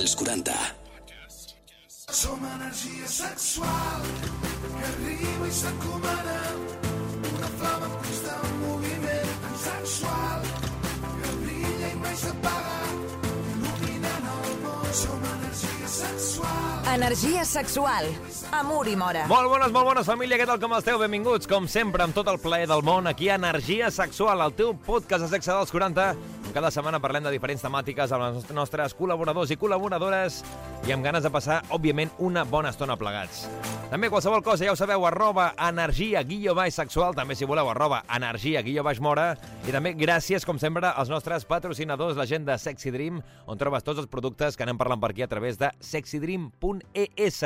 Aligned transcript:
als 0.00 0.16
40. 0.16 0.52
Som 2.10 2.40
energia 2.56 3.06
sexual 3.06 4.02
que 4.78 4.86
arriba 4.92 5.46
i 5.46 5.52
s'encomana 5.52 6.38
una 7.20 7.50
flama 7.60 7.86
en 7.86 7.92
constant 8.00 8.56
moviment 8.64 9.34
tan 9.44 9.58
sexual 9.64 10.48
que 11.20 11.34
brilla 11.42 11.92
i 11.92 11.98
mai 12.00 12.16
s'apaga 12.22 12.80
il·luminant 13.52 14.30
el 14.32 14.56
món 14.64 14.90
som 15.02 15.28
energia 15.36 15.92
sexual 16.00 16.70
Energia 16.90 17.44
sexual. 17.44 18.08
Amor 18.50 18.88
i 18.88 18.96
mora. 18.98 19.22
Molt 19.30 19.46
bones, 19.52 19.70
molt 19.70 19.86
bones, 19.86 20.08
família, 20.08 20.40
què 20.40 20.46
tal 20.48 20.58
com 20.58 20.72
esteu? 20.74 20.98
Benvinguts, 20.98 21.46
com 21.46 21.68
sempre, 21.70 22.02
amb 22.02 22.16
tot 22.16 22.26
el 22.32 22.40
plaer 22.42 22.66
del 22.66 22.82
món, 22.82 23.06
aquí 23.06 23.28
a 23.28 23.36
Energia 23.38 23.92
Sexual, 23.94 24.42
el 24.42 24.56
teu 24.58 24.72
podcast 24.74 25.22
de 25.22 25.30
sexe 25.30 25.54
dels 25.54 25.70
40, 25.70 26.08
cada 26.54 26.70
setmana 26.70 26.98
parlem 27.02 27.24
de 27.26 27.32
diferents 27.34 27.62
temàtiques 27.62 28.12
amb 28.14 28.24
els 28.26 28.48
nostres 28.54 28.94
col·laboradors 28.98 29.52
i 29.54 29.56
col·laboradores 29.60 30.40
i 30.88 30.94
amb 30.94 31.04
ganes 31.04 31.22
de 31.22 31.30
passar, 31.32 31.60
òbviament, 31.70 32.10
una 32.18 32.44
bona 32.48 32.72
estona 32.72 32.96
plegats. 32.98 33.44
També 33.90 34.10
qualsevol 34.10 34.42
cosa, 34.42 34.64
ja 34.66 34.72
ho 34.74 34.78
sabeu, 34.78 35.04
arroba 35.06 35.50
energia 35.68 36.22
guió 36.26 36.54
baix 36.58 36.74
sexual, 36.78 37.14
també 37.14 37.36
si 37.38 37.48
voleu, 37.48 37.70
arroba 37.70 38.02
energia 38.16 38.62
guió 38.66 38.84
baix 38.86 39.00
mora, 39.02 39.34
i 39.68 39.74
també 39.74 39.94
gràcies, 39.98 40.46
com 40.46 40.58
sempre, 40.58 40.90
als 40.90 41.12
nostres 41.12 41.46
patrocinadors, 41.46 42.18
la 42.18 42.26
gent 42.26 42.48
de 42.48 42.58
Sexy 42.58 42.90
Dream, 42.94 43.22
on 43.46 43.60
trobes 43.60 43.86
tots 43.86 44.02
els 44.02 44.10
productes 44.10 44.56
que 44.56 44.66
anem 44.66 44.80
parlant 44.80 45.00
per 45.02 45.12
aquí 45.14 45.26
a 45.26 45.30
través 45.30 45.58
de 45.60 45.70
sexydream.es. 45.78 47.42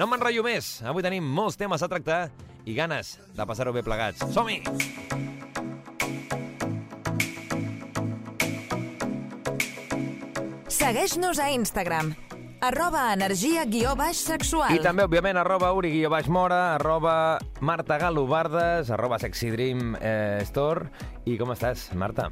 No 0.00 0.08
m'enrotllo 0.08 0.46
més, 0.46 0.78
avui 0.88 1.04
tenim 1.04 1.26
molts 1.26 1.60
temes 1.60 1.84
a 1.84 1.90
tractar 1.92 2.24
i 2.66 2.74
ganes 2.74 3.18
de 3.36 3.46
passar-ho 3.46 3.76
bé 3.76 3.84
plegats. 3.86 4.24
Som-hi! 4.34 5.45
Segueix-nos 10.86 11.40
a 11.42 11.48
Instagram. 11.50 12.12
Arroba 12.62 13.08
energia 13.10 13.64
guió 13.66 13.96
baix 13.98 14.20
sexual. 14.22 14.70
I 14.70 14.78
també, 14.78 15.02
òbviament, 15.02 15.34
arroba 15.40 15.72
Uri 15.74 15.88
guió 15.90 16.12
baix 16.12 16.28
mora, 16.30 16.76
arroba 16.76 17.40
Marta 17.58 17.96
Galobardes, 17.98 18.92
arroba 18.94 19.18
Sexy 19.18 19.50
Dream 19.50 19.96
eh, 19.98 20.38
Store. 20.46 20.86
I 21.26 21.34
com 21.40 21.50
estàs, 21.50 21.88
Marta? 21.98 22.28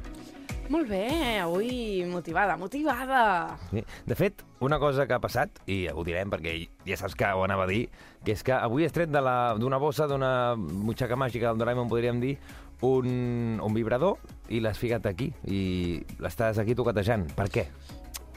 Molt 0.71 0.87
bé, 0.87 1.01
avui 1.43 2.05
motivada, 2.07 2.55
motivada. 2.55 3.57
Sí. 3.73 3.83
De 4.07 4.15
fet, 4.15 4.45
una 4.63 4.79
cosa 4.79 5.03
que 5.03 5.17
ha 5.17 5.19
passat, 5.19 5.59
i 5.67 5.89
ho 5.91 6.07
direm 6.07 6.31
perquè 6.31 6.55
ja 6.87 6.95
saps 7.01 7.19
que 7.19 7.27
ho 7.27 7.43
anava 7.43 7.67
a 7.67 7.71
dir, 7.73 7.89
que 8.23 8.37
és 8.39 8.45
que 8.47 8.55
avui 8.55 8.87
has 8.87 8.95
tret 8.95 9.11
de 9.11 9.19
la- 9.19 9.57
d'una 9.59 9.81
bossa, 9.83 10.07
d'una 10.07 10.55
butxaca 10.55 11.19
màgica 11.19 11.51
del 11.51 11.59
Doraemon, 11.59 11.91
podríem 11.91 12.23
dir, 12.23 12.37
un, 12.87 13.59
un 13.59 13.73
vibrador 13.75 14.15
i 14.47 14.63
l'has 14.63 14.79
ficat 14.79 15.11
aquí 15.11 15.33
i 15.43 15.99
l'estàs 16.23 16.55
aquí 16.63 16.71
toquetejant. 16.73 17.27
Per 17.35 17.51
què? 17.51 17.67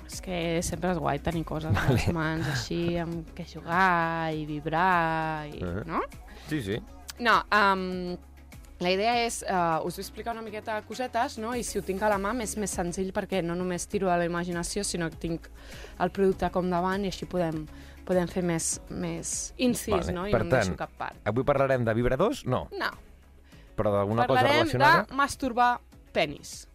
És 0.09 0.23
que 0.25 0.61
sempre 0.65 0.91
és 0.95 0.99
guai 0.99 1.19
tenir 1.21 1.45
coses 1.45 1.75
a 1.77 1.91
les 1.93 2.07
mans 2.17 2.47
així, 2.49 2.97
amb 2.99 3.29
què 3.37 3.45
jugar 3.47 4.33
i 4.33 4.47
vibrar, 4.49 5.47
i, 5.53 5.59
Eh. 5.61 5.83
no? 5.87 6.01
Sí, 6.49 6.63
sí. 6.65 6.79
No, 7.21 7.35
um, 7.53 8.17
la 8.81 8.91
idea 8.95 9.17
és, 9.27 9.43
uh, 9.43 9.83
us 9.85 9.97
vull 9.99 10.05
explicar 10.05 10.33
una 10.33 10.41
miqueta 10.43 10.81
cosetes, 10.87 11.37
no? 11.43 11.53
i 11.59 11.65
si 11.67 11.79
ho 11.79 11.83
tinc 11.83 12.01
a 12.03 12.09
la 12.09 12.17
mà 12.17 12.33
m'és 12.33 12.57
més 12.57 12.71
senzill 12.71 13.11
perquè 13.13 13.43
no 13.45 13.57
només 13.59 13.85
tiro 13.91 14.09
a 14.09 14.17
la 14.17 14.25
imaginació, 14.25 14.85
sinó 14.87 15.11
que 15.11 15.17
tinc 15.19 15.49
el 16.01 16.11
producte 16.15 16.49
com 16.55 16.71
davant 16.71 17.05
i 17.05 17.11
així 17.11 17.27
podem, 17.27 17.67
podem 18.07 18.29
fer 18.31 18.43
més, 18.47 18.81
més 18.89 19.53
incís, 19.59 19.91
Vale, 20.07 20.13
no? 20.15 20.27
I 20.29 20.33
per 20.33 20.45
no 20.45 20.47
em 20.47 20.51
tant, 20.57 20.77
cap 20.79 20.95
part. 20.97 21.19
Avui 21.29 21.45
parlarem 21.45 21.85
de 21.85 21.95
vibradors? 21.99 22.45
No, 22.47 22.69
No, 22.73 22.91
però 23.77 23.93
d'alguna 23.93 24.25
cosa 24.27 24.41
parlarem 24.41 24.63
relacionada? 24.63 25.05
de 25.11 25.15
masturbar 25.15 25.81
penis. 26.15 26.67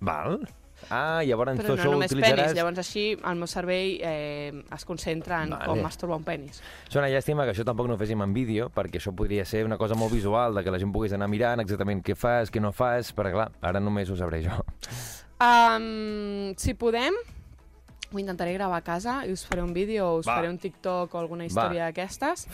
Val. 0.00 0.42
Ah, 0.90 1.22
llavors 1.24 1.56
Però 1.58 1.66
tu 1.66 1.74
no 1.74 1.78
això 1.78 1.92
només 1.92 2.12
utilitzaràs... 2.12 2.40
penis, 2.50 2.56
llavors 2.58 2.80
així 2.82 3.04
el 3.16 3.40
meu 3.40 3.50
cervell 3.50 3.98
eh, 4.00 4.64
es 4.76 4.84
concentra 4.88 5.42
en 5.44 5.54
Vale. 5.54 5.68
com 5.70 5.82
masturbar 5.84 6.18
un 6.20 6.24
penis. 6.26 6.62
És 6.88 6.96
una 6.96 7.08
llàstima 7.12 7.44
que 7.44 7.54
això 7.54 7.66
tampoc 7.66 7.88
no 7.90 7.98
ho 7.98 8.00
féssim 8.00 8.22
en 8.24 8.34
vídeo, 8.36 8.70
perquè 8.74 9.00
això 9.02 9.14
podria 9.16 9.44
ser 9.48 9.64
una 9.64 9.78
cosa 9.80 9.94
molt 9.98 10.12
visual, 10.12 10.54
de 10.54 10.64
que 10.64 10.74
la 10.74 10.80
gent 10.82 10.92
pogués 10.94 11.14
anar 11.16 11.28
mirant 11.32 11.64
exactament 11.64 12.02
què 12.04 12.16
fas, 12.18 12.52
què 12.52 12.62
no 12.62 12.72
fas, 12.72 13.12
però 13.16 13.32
clar, 13.34 13.50
ara 13.62 13.80
només 13.80 14.10
ho 14.10 14.16
sabré 14.16 14.42
jo. 14.44 14.58
Um, 15.44 16.54
si 16.56 16.74
podem, 16.78 17.16
ho 18.14 18.18
intentaré 18.18 18.52
gravar 18.54 18.78
a 18.78 18.84
casa 18.86 19.20
i 19.26 19.32
us 19.34 19.42
faré 19.46 19.62
un 19.62 19.72
vídeo 19.74 20.06
o 20.06 20.18
us 20.20 20.26
Va. 20.28 20.36
faré 20.38 20.48
un 20.48 20.58
TikTok 20.58 21.14
o 21.14 21.18
alguna 21.18 21.48
història 21.48 21.88
d'aquestes 21.88 22.46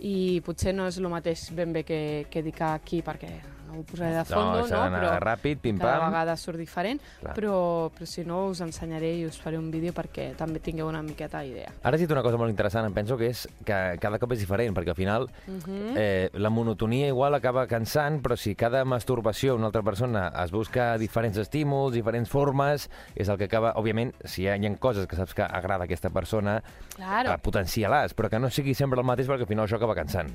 i 0.00 0.42
potser 0.44 0.74
no 0.74 0.88
és 0.90 0.98
el 0.98 1.06
mateix 1.12 1.46
ben 1.54 1.72
bé 1.72 1.84
que, 1.86 2.00
que 2.30 2.42
dic 2.42 2.60
aquí 2.66 3.00
perquè 3.06 3.30
ho 3.78 3.82
posaré 3.82 4.10
de 4.12 4.18
No, 4.18 4.24
fons, 4.24 4.70
no, 4.70 4.76
d'anar 4.76 5.00
però 5.00 5.10
ràpid, 5.20 5.56
cada 5.58 5.62
pim-pam. 5.62 6.04
vegada 6.10 6.36
surt 6.36 6.58
diferent, 6.58 7.00
Clar. 7.20 7.34
però, 7.34 7.90
però 7.92 8.06
si 8.06 8.24
no 8.24 8.46
us 8.46 8.60
ensenyaré 8.60 9.14
i 9.18 9.24
us 9.26 9.38
faré 9.40 9.58
un 9.58 9.70
vídeo 9.70 9.92
perquè 9.92 10.34
també 10.36 10.60
tingueu 10.60 10.88
una 10.88 11.02
miqueta 11.02 11.40
d'idea. 11.40 11.72
Ara 11.82 11.94
has 11.96 12.00
dit 12.00 12.10
una 12.10 12.22
cosa 12.22 12.36
molt 12.36 12.50
interessant, 12.50 12.86
em 12.86 12.92
penso 12.94 13.16
que 13.16 13.28
és 13.28 13.48
que 13.64 13.96
cada 14.00 14.18
cop 14.18 14.32
és 14.32 14.38
diferent, 14.40 14.74
perquè 14.76 14.90
al 14.90 14.96
final 14.96 15.28
Mhm. 15.46 15.94
eh, 15.96 16.30
la 16.34 16.50
monotonia 16.50 17.08
igual 17.08 17.34
acaba 17.34 17.66
cansant, 17.66 18.22
però 18.22 18.36
si 18.36 18.54
cada 18.54 18.84
masturbació 18.84 19.54
una 19.56 19.66
altra 19.66 19.82
persona 19.82 20.32
es 20.44 20.50
busca 20.50 20.96
diferents 20.98 21.36
estímuls, 21.38 21.94
diferents 21.94 22.28
formes, 22.30 22.90
és 23.14 23.28
el 23.28 23.36
que 23.38 23.44
acaba, 23.44 23.74
òbviament, 23.74 24.14
si 24.24 24.42
hi 24.42 24.48
ha, 24.48 24.56
hi 24.56 24.66
ha 24.66 24.76
coses 24.76 25.06
que 25.06 25.16
saps 25.16 25.34
que 25.34 25.42
agrada 25.42 25.82
a 25.82 25.86
aquesta 25.86 26.10
persona, 26.10 26.62
Claro. 26.96 27.32
eh, 27.32 27.38
potencia-les, 27.38 28.14
però 28.14 28.28
que 28.30 28.38
no 28.38 28.50
sigui 28.50 28.74
sempre 28.74 29.00
el 29.00 29.06
mateix 29.06 29.28
perquè 29.28 29.40
al 29.42 29.46
final 29.46 29.66
això 29.66 29.76
acaba 29.76 29.94
cansant. 29.94 30.30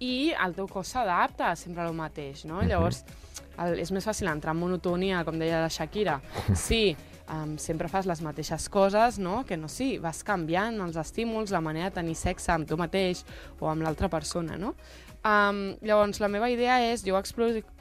I 0.00 0.32
el 0.44 0.54
teu 0.54 0.66
cos 0.68 0.88
s'adapta 0.88 1.54
sempre 1.56 1.82
al 1.82 1.94
mateix, 1.94 2.44
Mhm. 2.44 2.52
no? 2.52 2.62
Llavors, 2.62 3.04
el, 3.58 3.78
és 3.78 3.90
més 3.92 4.04
fàcil 4.06 4.28
entrar 4.30 4.52
en 4.54 4.60
monotonia, 4.60 5.24
com 5.24 5.38
deia 5.38 5.60
la 5.60 5.68
Shakira, 5.68 6.20
si 6.54 6.96
um, 7.30 7.56
sempre 7.56 7.88
fas 7.88 8.06
les 8.06 8.20
mateixes 8.20 8.68
coses, 8.68 9.18
no? 9.18 9.44
Que 9.46 9.56
no, 9.56 9.68
sí, 9.68 9.98
vas 9.98 10.22
canviant 10.24 10.80
els 10.80 10.96
estímuls, 10.96 11.50
la 11.50 11.60
manera 11.60 11.90
de 11.90 11.94
tenir 12.00 12.14
sexe 12.16 12.52
amb 12.52 12.66
tu 12.68 12.76
mateix 12.76 13.24
o 13.60 13.68
amb 13.70 13.82
l'altra 13.82 14.08
persona, 14.08 14.56
no? 14.58 14.74
Um, 15.24 15.76
llavors, 15.80 16.20
la 16.20 16.28
meva 16.28 16.50
idea 16.50 16.82
és, 16.92 17.02
jo 17.02 17.16
ho, 17.16 17.22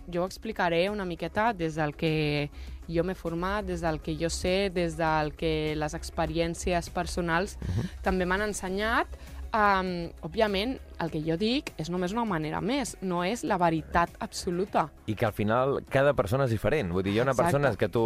jo 0.08 0.22
ho 0.22 0.26
explicaré 0.26 0.90
una 0.90 1.04
miqueta 1.04 1.52
des 1.54 1.76
del 1.76 1.94
que 1.94 2.50
jo 2.88 3.04
m'he 3.04 3.16
format, 3.16 3.66
des 3.66 3.82
del 3.82 4.00
que 4.00 4.16
jo 4.16 4.30
sé, 4.30 4.70
des 4.70 4.96
del 4.96 5.34
que 5.36 5.74
les 5.76 5.94
experiències 5.94 6.90
personals 6.90 7.58
també 8.02 8.26
m'han 8.26 8.42
ensenyat. 8.48 9.08
Um, 9.54 10.10
òbviament, 10.26 10.80
el 11.04 11.12
que 11.14 11.20
jo 11.22 11.36
dic 11.38 11.76
és 11.78 11.92
només 11.94 12.16
una 12.16 12.26
manera 12.26 12.58
més, 12.58 12.96
no 13.06 13.22
és 13.22 13.44
la 13.46 13.60
veritat 13.62 14.16
absoluta. 14.26 14.88
I 15.06 15.14
que 15.14 15.28
al 15.28 15.36
final 15.38 15.84
cada 15.94 16.16
persona 16.18 16.48
és 16.50 16.56
diferent. 16.56 16.90
Vull 16.90 17.06
dir, 17.06 17.14
hi 17.14 17.22
ha 17.22 17.28
una 17.28 17.36
Exacte. 17.36 17.52
persona 17.52 17.76
que 17.78 17.90
tu... 17.94 18.04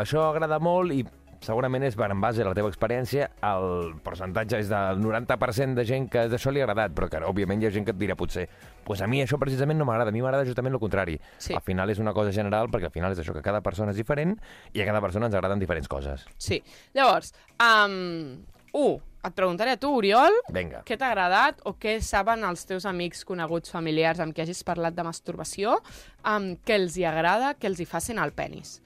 Això 0.00 0.24
agrada 0.30 0.56
molt 0.64 0.96
i 0.96 1.02
segurament 1.44 1.84
és 1.86 1.96
en 1.98 2.20
base 2.20 2.42
a 2.42 2.48
la 2.48 2.54
teva 2.54 2.70
experiència, 2.70 3.28
el 3.46 3.94
percentatge 4.04 4.58
és 4.58 4.70
del 4.70 5.00
90% 5.02 5.76
de 5.76 5.84
gent 5.86 6.08
que 6.10 6.26
d'això 6.30 6.50
li 6.50 6.62
ha 6.62 6.66
agradat, 6.66 6.94
però 6.96 7.08
que 7.10 7.20
òbviament 7.22 7.62
hi 7.62 7.68
ha 7.68 7.70
gent 7.74 7.86
que 7.86 7.94
et 7.94 8.00
dirà 8.00 8.16
potser 8.18 8.48
pues 8.84 9.02
a 9.02 9.06
mi 9.06 9.20
això 9.22 9.38
precisament 9.38 9.78
no 9.78 9.84
m'agrada, 9.84 10.10
a 10.10 10.16
mi 10.16 10.22
m'agrada 10.24 10.46
justament 10.48 10.74
el 10.74 10.80
contrari. 10.80 11.18
Sí. 11.38 11.54
Al 11.54 11.62
final 11.62 11.90
és 11.90 12.00
una 12.02 12.14
cosa 12.16 12.32
general, 12.32 12.70
perquè 12.72 12.88
al 12.88 12.94
final 12.94 13.12
és 13.12 13.20
això, 13.20 13.34
que 13.36 13.44
cada 13.44 13.60
persona 13.60 13.92
és 13.92 14.00
diferent 14.00 14.38
i 14.72 14.82
a 14.82 14.88
cada 14.88 15.02
persona 15.04 15.28
ens 15.28 15.36
agraden 15.36 15.60
diferents 15.60 15.88
coses. 15.88 16.24
Sí. 16.38 16.62
Llavors, 16.96 17.34
um, 17.60 18.40
u, 18.72 18.98
et 19.28 19.36
preguntaré 19.36 19.76
a 19.76 19.80
tu, 19.80 19.92
Oriol, 19.94 20.34
Vinga. 20.54 20.82
què 20.88 20.98
t'ha 20.98 21.12
agradat 21.12 21.62
o 21.68 21.74
què 21.80 21.98
saben 22.04 22.44
els 22.48 22.64
teus 22.68 22.88
amics, 22.88 23.24
coneguts, 23.28 23.72
familiars 23.74 24.20
amb 24.24 24.34
qui 24.34 24.44
hagis 24.44 24.64
parlat 24.66 24.96
de 24.96 25.06
masturbació, 25.06 25.78
um, 26.24 26.54
què 26.64 26.80
els 26.80 26.98
hi 26.98 27.06
agrada, 27.08 27.54
què 27.58 27.70
els 27.70 27.80
hi 27.80 27.88
facin 27.88 28.18
al 28.22 28.34
penis. 28.36 28.78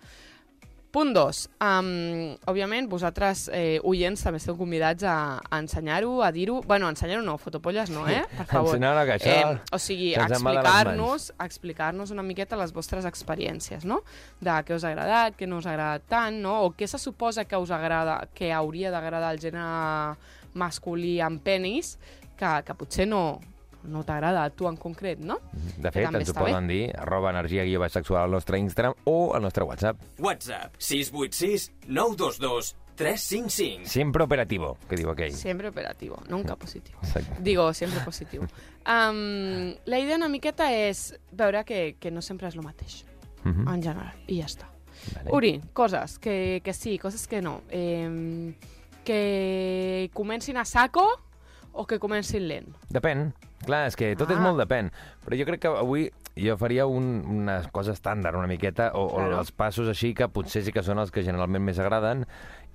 Punt 0.92 1.14
2. 1.16 1.38
Um, 1.64 1.86
òbviament, 2.52 2.84
vosaltres, 2.92 3.47
eh, 3.56 3.78
oients, 3.88 4.20
també 4.20 4.36
esteu 4.42 4.58
convidats 4.58 5.06
a, 5.08 5.14
a 5.41 5.60
ensenyar-ho, 5.62 6.19
a 6.20 6.28
dir-ho... 6.36 6.58
Bueno, 6.69 6.91
ensenyar-ho 6.92 7.25
no, 7.25 7.38
fotopolles 7.41 7.88
no, 7.88 8.02
eh? 8.12 8.20
Per 8.36 8.44
favor. 8.50 8.75
Ensenyar-ho, 8.75 9.06
que 9.08 9.16
això 9.16 9.54
o 9.72 9.81
sigui, 9.81 10.10
explicar-nos 10.20 11.31
explicar-nos 11.41 12.12
una 12.12 12.26
miqueta 12.26 12.60
les 12.60 12.76
vostres 12.76 13.08
experiències, 13.08 13.88
no? 13.88 14.02
De 14.44 14.58
què 14.69 14.76
us 14.76 14.84
ha 14.84 14.92
agradat, 14.92 15.38
què 15.41 15.48
no 15.48 15.62
us 15.62 15.70
ha 15.70 15.72
agradat 15.72 16.04
tant, 16.12 16.36
no? 16.44 16.58
O 16.66 16.75
què 16.76 16.84
se 16.84 17.00
suposa 17.00 17.48
que 17.48 17.56
us 17.56 17.72
agrada, 17.72 18.20
que 18.37 18.52
hauria 18.52 18.93
d'agradar 18.93 19.32
al 19.32 19.40
gènere 19.40 20.20
masculí 20.54 21.20
amb 21.20 21.43
penis, 21.43 21.99
que, 22.37 22.50
que 22.66 22.75
potser 22.75 23.06
no, 23.08 23.40
no 23.84 24.04
t'agrada 24.04 24.44
a 24.44 24.50
tu 24.50 24.69
en 24.69 24.76
concret, 24.76 25.19
no? 25.19 25.38
De 25.78 25.90
fet, 25.90 26.06
ens 26.06 26.14
ho 26.28 26.32
està 26.32 26.43
bé. 26.44 26.50
poden 26.52 26.69
dir, 26.69 26.84
arroba 26.99 27.31
energia 27.31 27.64
guió 27.64 27.81
baix 27.82 27.93
sexual 27.93 28.25
al 28.25 28.31
nostre 28.37 28.58
Instagram 28.58 28.94
o 29.04 29.34
al 29.34 29.43
nostre 29.43 29.64
WhatsApp. 29.64 29.99
WhatsApp 30.19 30.75
686 30.78 31.72
922 31.88 32.76
355. 32.94 33.88
Sempre 33.88 34.22
operativo, 34.22 34.76
que 34.88 34.96
diu 35.00 35.08
aquell. 35.10 35.32
Siempre 35.32 35.69
operativo, 35.69 36.19
nunca 36.28 36.56
positivo. 36.56 36.99
Exacte. 37.02 37.38
Digo, 37.40 37.72
siempre 37.72 38.00
positivo. 38.04 38.44
Um, 38.84 39.72
la 39.87 39.99
idea 39.99 40.16
una 40.16 40.28
miqueta 40.28 40.69
és 40.76 41.14
veure 41.32 41.64
que, 41.64 41.96
que 41.99 42.10
no 42.12 42.20
sempre 42.22 42.49
és 42.49 42.54
el 42.58 42.62
mateix, 42.62 43.04
Mhm. 43.44 43.66
en 43.66 43.82
general, 43.82 44.12
i 44.28 44.37
ja 44.38 44.46
està. 44.46 44.69
Vale. 45.16 45.31
Uri, 45.34 45.60
coses 45.72 46.19
que, 46.20 46.60
que 46.62 46.72
sí, 46.72 46.99
coses 46.99 47.26
que 47.26 47.40
no. 47.43 47.62
Eh, 47.70 48.54
que 49.04 50.10
comencin 50.14 50.56
a 50.56 50.64
saco 50.64 51.04
o 51.72 51.87
que 51.87 51.99
comencin 51.99 52.49
lent. 52.49 52.75
Depèn. 52.93 53.32
Clar, 53.62 53.87
és 53.87 53.96
que 53.96 54.10
tot 54.19 54.31
ah. 54.31 54.34
és 54.34 54.43
molt 54.43 54.58
depèn. 54.58 54.90
Però 55.22 55.38
jo 55.38 55.46
crec 55.46 55.62
que 55.62 55.70
avui 55.70 56.08
jo 56.34 56.56
faria 56.58 56.87
un, 56.88 57.22
una 57.28 57.60
cosa 57.75 57.93
estàndard 57.94 58.38
una 58.38 58.49
miqueta, 58.50 58.90
o, 58.99 59.06
Claro. 59.12 59.37
o 59.37 59.38
els 59.43 59.52
passos 59.52 59.88
així 59.88 60.14
que 60.14 60.28
potser 60.32 60.64
sí 60.64 60.72
que 60.72 60.82
són 60.82 60.99
els 60.99 61.12
que 61.12 61.22
generalment 61.22 61.62
més 61.62 61.78
agraden, 61.78 62.25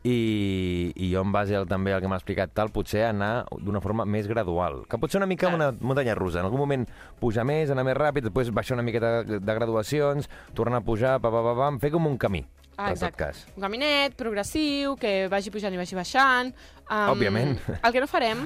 i, 0.07 0.93
i 0.95 1.09
jo 1.11 1.23
en 1.25 1.31
base 1.33 1.55
al, 1.57 1.65
també 1.67 1.91
al 1.93 2.01
que 2.03 2.09
m'ha 2.09 2.19
explicat 2.19 2.53
tal, 2.55 2.69
potser 2.71 3.03
anar 3.07 3.47
d'una 3.59 3.81
forma 3.83 4.05
més 4.05 4.29
gradual, 4.29 4.83
que 4.87 4.99
pot 5.01 5.11
ser 5.11 5.19
una 5.19 5.29
mica 5.29 5.49
una 5.53 5.71
muntanya 5.79 6.15
russa. 6.15 6.39
En 6.39 6.47
algun 6.47 6.61
moment 6.61 6.85
pujar 7.19 7.43
més, 7.47 7.73
anar 7.73 7.83
més 7.87 7.97
ràpid, 7.97 8.29
després 8.29 8.53
baixar 8.53 8.77
una 8.77 8.85
miqueta 8.87 9.23
de, 9.23 9.41
de 9.41 9.57
graduacions, 9.59 10.29
tornar 10.55 10.83
a 10.83 10.85
pujar, 10.85 11.17
pa, 11.19 11.33
pa, 11.33 11.43
pa, 11.43 11.57
pam, 11.57 11.81
fer 11.83 11.91
com 11.91 12.07
un 12.07 12.17
camí, 12.21 12.45
Ah, 12.77 12.91
en 12.91 12.93
tot 12.99 13.07
exacte. 13.09 13.17
cas. 13.17 13.45
Un 13.55 13.63
caminet 13.65 14.13
progressiu, 14.15 14.95
que 15.01 15.27
vagi 15.27 15.49
pujant 15.51 15.73
i 15.73 15.77
vagi 15.81 15.95
baixant. 15.97 16.53
Um, 16.85 17.09
Òbviament. 17.15 17.57
El 17.81 17.91
que 17.91 17.99
no 18.03 18.07
farem, 18.07 18.43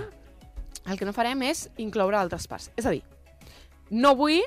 el 0.87 0.97
que 0.97 1.05
no 1.05 1.11
farem 1.13 1.41
és 1.49 1.65
incloure 1.77 2.15
altres 2.17 2.47
parts. 2.47 2.69
És 2.79 2.87
a 2.87 2.93
dir, 2.95 3.03
no 3.91 4.15
vull 4.15 4.39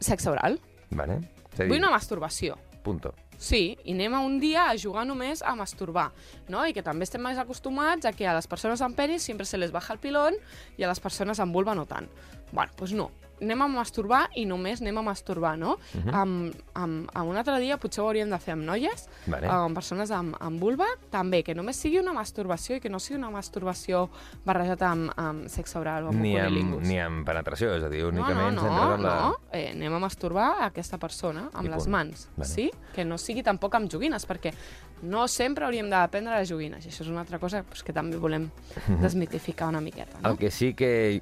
sexe 0.00 0.30
oral, 0.30 0.60
Vale? 0.90 1.18
És 1.52 1.58
dir, 1.58 1.68
vull 1.68 1.78
una 1.82 1.90
masturbació. 1.90 2.56
punto. 2.82 3.12
Sí, 3.42 3.76
i 3.84 3.92
anem 3.96 4.14
a 4.14 4.20
un 4.22 4.36
dia 4.38 4.68
a 4.70 4.76
jugar 4.78 5.02
només 5.06 5.40
a 5.42 5.56
masturbar, 5.58 6.12
no? 6.48 6.62
I 6.66 6.72
que 6.72 6.82
també 6.82 7.02
estem 7.02 7.22
més 7.22 7.38
acostumats 7.38 8.06
a 8.06 8.12
que 8.12 8.26
a 8.26 8.34
les 8.36 8.46
persones 8.46 8.80
amb 8.82 8.94
penis 8.94 9.22
sempre 9.26 9.44
se 9.46 9.58
les 9.58 9.72
baja 9.74 9.92
el 9.94 9.98
pilón 9.98 10.34
i 10.78 10.84
a 10.84 10.88
les 10.88 11.00
persones 11.02 11.40
amb 11.42 11.52
vulva 11.54 11.74
no 11.74 11.84
tant. 11.86 12.06
Bueno, 12.52 12.70
doncs 12.78 12.92
no. 12.94 13.10
Anem 13.42 13.62
a 13.62 13.66
masturbar 13.68 14.28
i 14.38 14.44
només 14.46 14.80
anem 14.80 14.98
a 14.98 15.02
masturbar, 15.02 15.56
no? 15.58 15.72
Uh 15.74 15.98
Mhm. 15.98 16.08
-huh. 16.08 16.14
amb, 16.14 16.54
amb, 16.74 17.10
amb 17.14 17.30
un 17.30 17.36
altre 17.36 17.58
dia 17.60 17.76
potser 17.76 18.02
ho 18.02 18.06
hauríem 18.08 18.30
de 18.30 18.38
fer 18.38 18.52
amb 18.54 18.62
noies, 18.64 19.08
Vale. 19.26 19.48
amb 19.48 19.74
persones 19.74 20.10
amb, 20.10 20.36
amb 20.40 20.60
vulva, 20.60 20.86
també, 21.10 21.42
que 21.42 21.54
només 21.54 21.76
sigui 21.76 21.98
una 21.98 22.12
masturbació 22.12 22.76
i 22.76 22.80
que 22.80 22.88
no 22.88 22.98
sigui 23.00 23.18
una 23.18 23.30
masturbació 23.30 24.08
barrejat 24.44 24.82
amb, 24.82 25.10
amb 25.16 25.48
sexe 25.48 25.78
oral 25.78 26.04
o 26.04 26.08
amb 26.08 26.20
Ni 26.20 26.38
amb, 26.38 26.80
ni 26.82 26.98
amb 27.00 27.26
penetració, 27.26 27.74
és 27.76 27.82
a 27.82 27.88
dir, 27.88 28.04
únicament 28.04 28.54
no, 28.54 28.62
no, 28.62 28.68
no, 28.88 28.94
en 28.94 29.02
la... 29.02 29.20
no. 29.20 29.36
Eh, 29.52 29.70
anem 29.72 29.92
a 29.94 29.98
masturbar 29.98 30.62
a 30.62 30.66
aquesta 30.66 30.98
persona 30.98 31.50
amb 31.52 31.66
I 31.66 31.68
les 31.70 31.82
punt. 31.84 31.88
mans, 31.90 32.28
Vale. 32.36 32.48
sí? 32.48 32.70
Que 32.94 33.04
no 33.04 33.18
sigui 33.18 33.42
tampoc 33.42 33.74
amb 33.74 33.90
joguines, 33.90 34.26
perquè 34.28 34.52
no 35.02 35.26
sempre 35.26 35.64
hauríem 35.64 35.90
d'aprendre 35.90 36.38
les 36.38 36.48
joguines, 36.48 36.84
i 36.86 36.88
això 36.88 37.02
és 37.02 37.08
una 37.08 37.20
altra 37.20 37.38
cosa 37.38 37.64
pues, 37.64 37.82
que 37.82 37.92
també 37.92 38.16
volem 38.16 38.50
desmitificar 39.00 39.68
una 39.68 39.80
miqueta, 39.80 40.18
no? 40.22 40.30
El 40.30 40.38
que 40.38 40.50
sí 40.50 40.74
que 40.74 41.20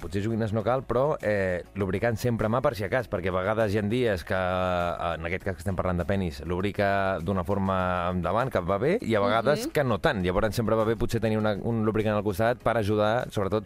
potser 0.00 0.22
joguines 0.24 0.52
no 0.56 0.62
cal, 0.66 0.82
però 0.88 1.16
eh, 1.22 1.62
lubricant 1.78 2.16
sempre 2.18 2.48
a 2.48 2.50
mà 2.52 2.60
per 2.64 2.74
si 2.78 2.84
acas, 2.86 3.08
perquè 3.10 3.28
a 3.30 3.36
vegades 3.36 3.74
hi 3.74 3.78
ha 3.78 3.82
dies 3.90 4.24
que, 4.24 4.34
en 4.36 5.26
aquest 5.28 5.44
cas 5.44 5.56
que 5.58 5.64
estem 5.64 5.76
parlant 5.78 6.00
de 6.00 6.06
penis, 6.08 6.40
lubrica 6.48 7.18
d'una 7.22 7.44
forma 7.44 7.76
endavant, 8.10 8.50
que 8.50 8.60
va 8.64 8.78
bé, 8.78 8.96
i 9.02 9.14
a 9.14 9.20
vegades 9.20 9.66
Mhm. 9.66 9.72
que 9.72 9.84
no 9.84 9.98
tant. 9.98 10.24
Llavors 10.24 10.54
sempre 10.56 10.74
va 10.74 10.84
bé 10.84 10.96
potser 10.96 11.20
tenir 11.20 11.38
una, 11.38 11.54
un 11.60 11.84
lubricant 11.84 12.16
al 12.16 12.24
costat 12.24 12.58
per 12.62 12.76
ajudar, 12.76 13.28
sobretot 13.30 13.64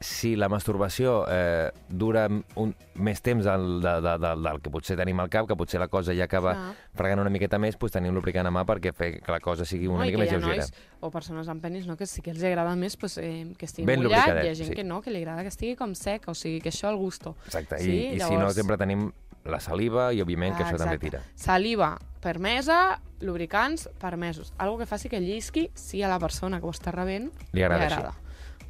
si 0.00 0.34
la 0.34 0.48
masturbació 0.48 1.26
eh, 1.28 1.70
dura 1.88 2.22
un, 2.56 2.70
més 2.94 3.20
temps 3.20 3.44
del, 3.44 3.66
de, 3.84 3.92
de, 4.00 4.14
de, 4.22 4.30
del 4.46 4.60
que 4.64 4.70
potser 4.72 4.96
tenim 4.96 5.20
al 5.20 5.28
cap, 5.28 5.46
que 5.46 5.56
potser 5.60 5.78
la 5.80 5.88
cosa 5.92 6.14
ja 6.16 6.24
acaba 6.24 6.54
Clar. 6.56 6.74
fregant 6.96 7.20
una 7.20 7.30
miqueta 7.30 7.58
més, 7.60 7.76
doncs 7.76 7.92
tenir 7.92 8.08
un 8.08 8.16
lubricant 8.16 8.48
a 8.48 8.50
mà 8.54 8.64
perquè 8.64 8.94
fer 8.96 9.10
que 9.20 9.30
la 9.34 9.40
cosa 9.44 9.66
sigui 9.68 9.86
una 9.86 9.98
No, 10.00 10.04
mica 10.06 10.16
que 10.16 10.22
més 10.24 10.32
lleugera. 10.32 10.56
nois 10.64 10.72
o 11.00 11.10
persones 11.10 11.48
amb 11.52 11.60
penis 11.62 11.86
no, 11.86 11.98
que 12.00 12.06
sí 12.06 12.22
que 12.24 12.30
els 12.32 12.42
agrada 12.42 12.74
més 12.76 12.96
pues, 12.96 13.18
eh, 13.18 13.52
que 13.58 13.66
estigui 13.68 13.86
Ben 13.86 14.00
mullat, 14.00 14.40
hi 14.42 14.48
ha 14.48 14.54
gent 14.54 14.70
sí. 14.72 14.74
que 14.74 14.84
no, 14.84 15.02
que 15.04 15.10
li 15.12 15.20
agrada 15.20 15.42
que 15.42 15.52
estigui 15.52 15.76
com 15.76 15.92
sec, 15.94 16.28
o 16.28 16.34
sigui, 16.34 16.60
que 16.64 16.70
això 16.72 16.88
al 16.88 16.96
gusto. 16.96 17.36
Exacte, 17.46 17.78
Sí, 17.84 17.90
i, 17.90 18.06
i 18.16 18.20
si 18.20 18.24
no 18.34 18.46
llavors- 18.46 18.54
sempre 18.56 18.78
tenim 18.80 19.10
la 19.44 19.60
saliva 19.60 20.12
i 20.12 20.20
òbviament 20.24 20.56
que 20.56 20.62
Ah, 20.64 20.68
això 20.72 20.76
també 20.80 20.96
exacte. 20.96 21.10
tira. 21.10 21.22
Saliva 21.34 21.98
permesa, 22.20 23.00
lubricants 23.20 23.88
permesos. 23.98 24.52
Algo 24.58 24.78
que 24.78 24.86
faci 24.86 25.08
que 25.08 25.20
llisqui 25.20 25.70
si 25.74 26.02
a 26.02 26.08
la 26.08 26.18
persona 26.18 26.60
que 26.60 26.66
ho 26.66 26.70
està 26.72 26.92
rebent 26.92 27.30
Li 27.52 27.62
agrada 27.62 27.86
li 27.86 27.92
agrada. 27.92 28.14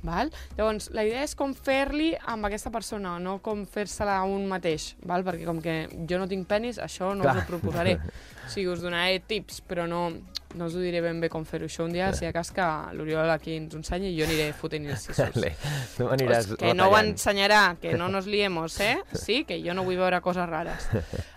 Val? 0.02 0.30
Llavors, 0.56 0.90
la 0.96 1.04
idea 1.04 1.22
és 1.26 1.34
com 1.36 1.52
fer-li 1.54 2.14
amb 2.32 2.48
aquesta 2.48 2.72
persona, 2.72 3.18
no 3.20 3.38
com 3.44 3.66
fer-se-la 3.68 4.18
a 4.22 4.24
un 4.24 4.46
mateix, 4.48 4.94
val? 5.04 5.24
perquè 5.26 5.44
com 5.44 5.60
que 5.60 5.74
jo 6.08 6.18
no 6.18 6.28
tinc 6.30 6.48
penis, 6.48 6.78
això 6.80 7.12
no 7.14 7.26
Clar. 7.26 7.36
us 7.36 7.42
ho 7.42 7.48
proposaré. 7.54 7.98
O 8.40 8.52
sigui, 8.52 8.66
us 8.72 8.80
donaré 8.82 9.20
tips, 9.22 9.60
però 9.62 9.84
no, 9.86 10.08
no 10.58 10.66
us 10.66 10.74
ho 10.74 10.80
diré 10.82 10.98
ben 11.04 11.20
bé 11.22 11.28
com 11.30 11.44
fer-ho. 11.46 11.68
Això 11.70 11.84
un 11.84 11.92
dia, 11.94 12.08
si 12.18 12.26
a 12.26 12.32
cas 12.34 12.48
que 12.50 12.64
l'Oriol 12.98 13.30
aquí 13.30 13.52
ens 13.54 13.76
ho 13.76 13.78
ensenyi, 13.78 14.08
jo 14.16 14.24
aniré 14.26 14.48
fotent 14.58 14.88
incisos. 14.90 15.20
Vale. 15.36 15.52
Tu 15.94 16.08
m'aniràs 16.08 16.48
Pues 16.48 16.58
que 16.58 16.72
no 16.74 16.88
ho 16.90 16.96
ensenyarà, 16.98 17.76
que 17.78 17.92
no 18.00 18.08
nos 18.10 18.26
liemos, 18.26 18.80
eh? 18.80 18.96
Sí, 19.14 19.44
que 19.46 19.60
jo 19.62 19.76
no 19.76 19.84
vull 19.86 20.00
veure 20.00 20.18
coses 20.24 20.48
rares. 20.50 20.88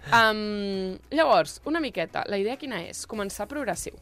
Um, 0.09 0.98
llavors, 1.13 1.59
una 1.69 1.83
miqueta, 1.83 2.24
la 2.25 2.39
idea 2.42 2.57
quina 2.57 2.81
és? 2.88 3.06
Començar 3.06 3.45
progressiu. 3.51 3.94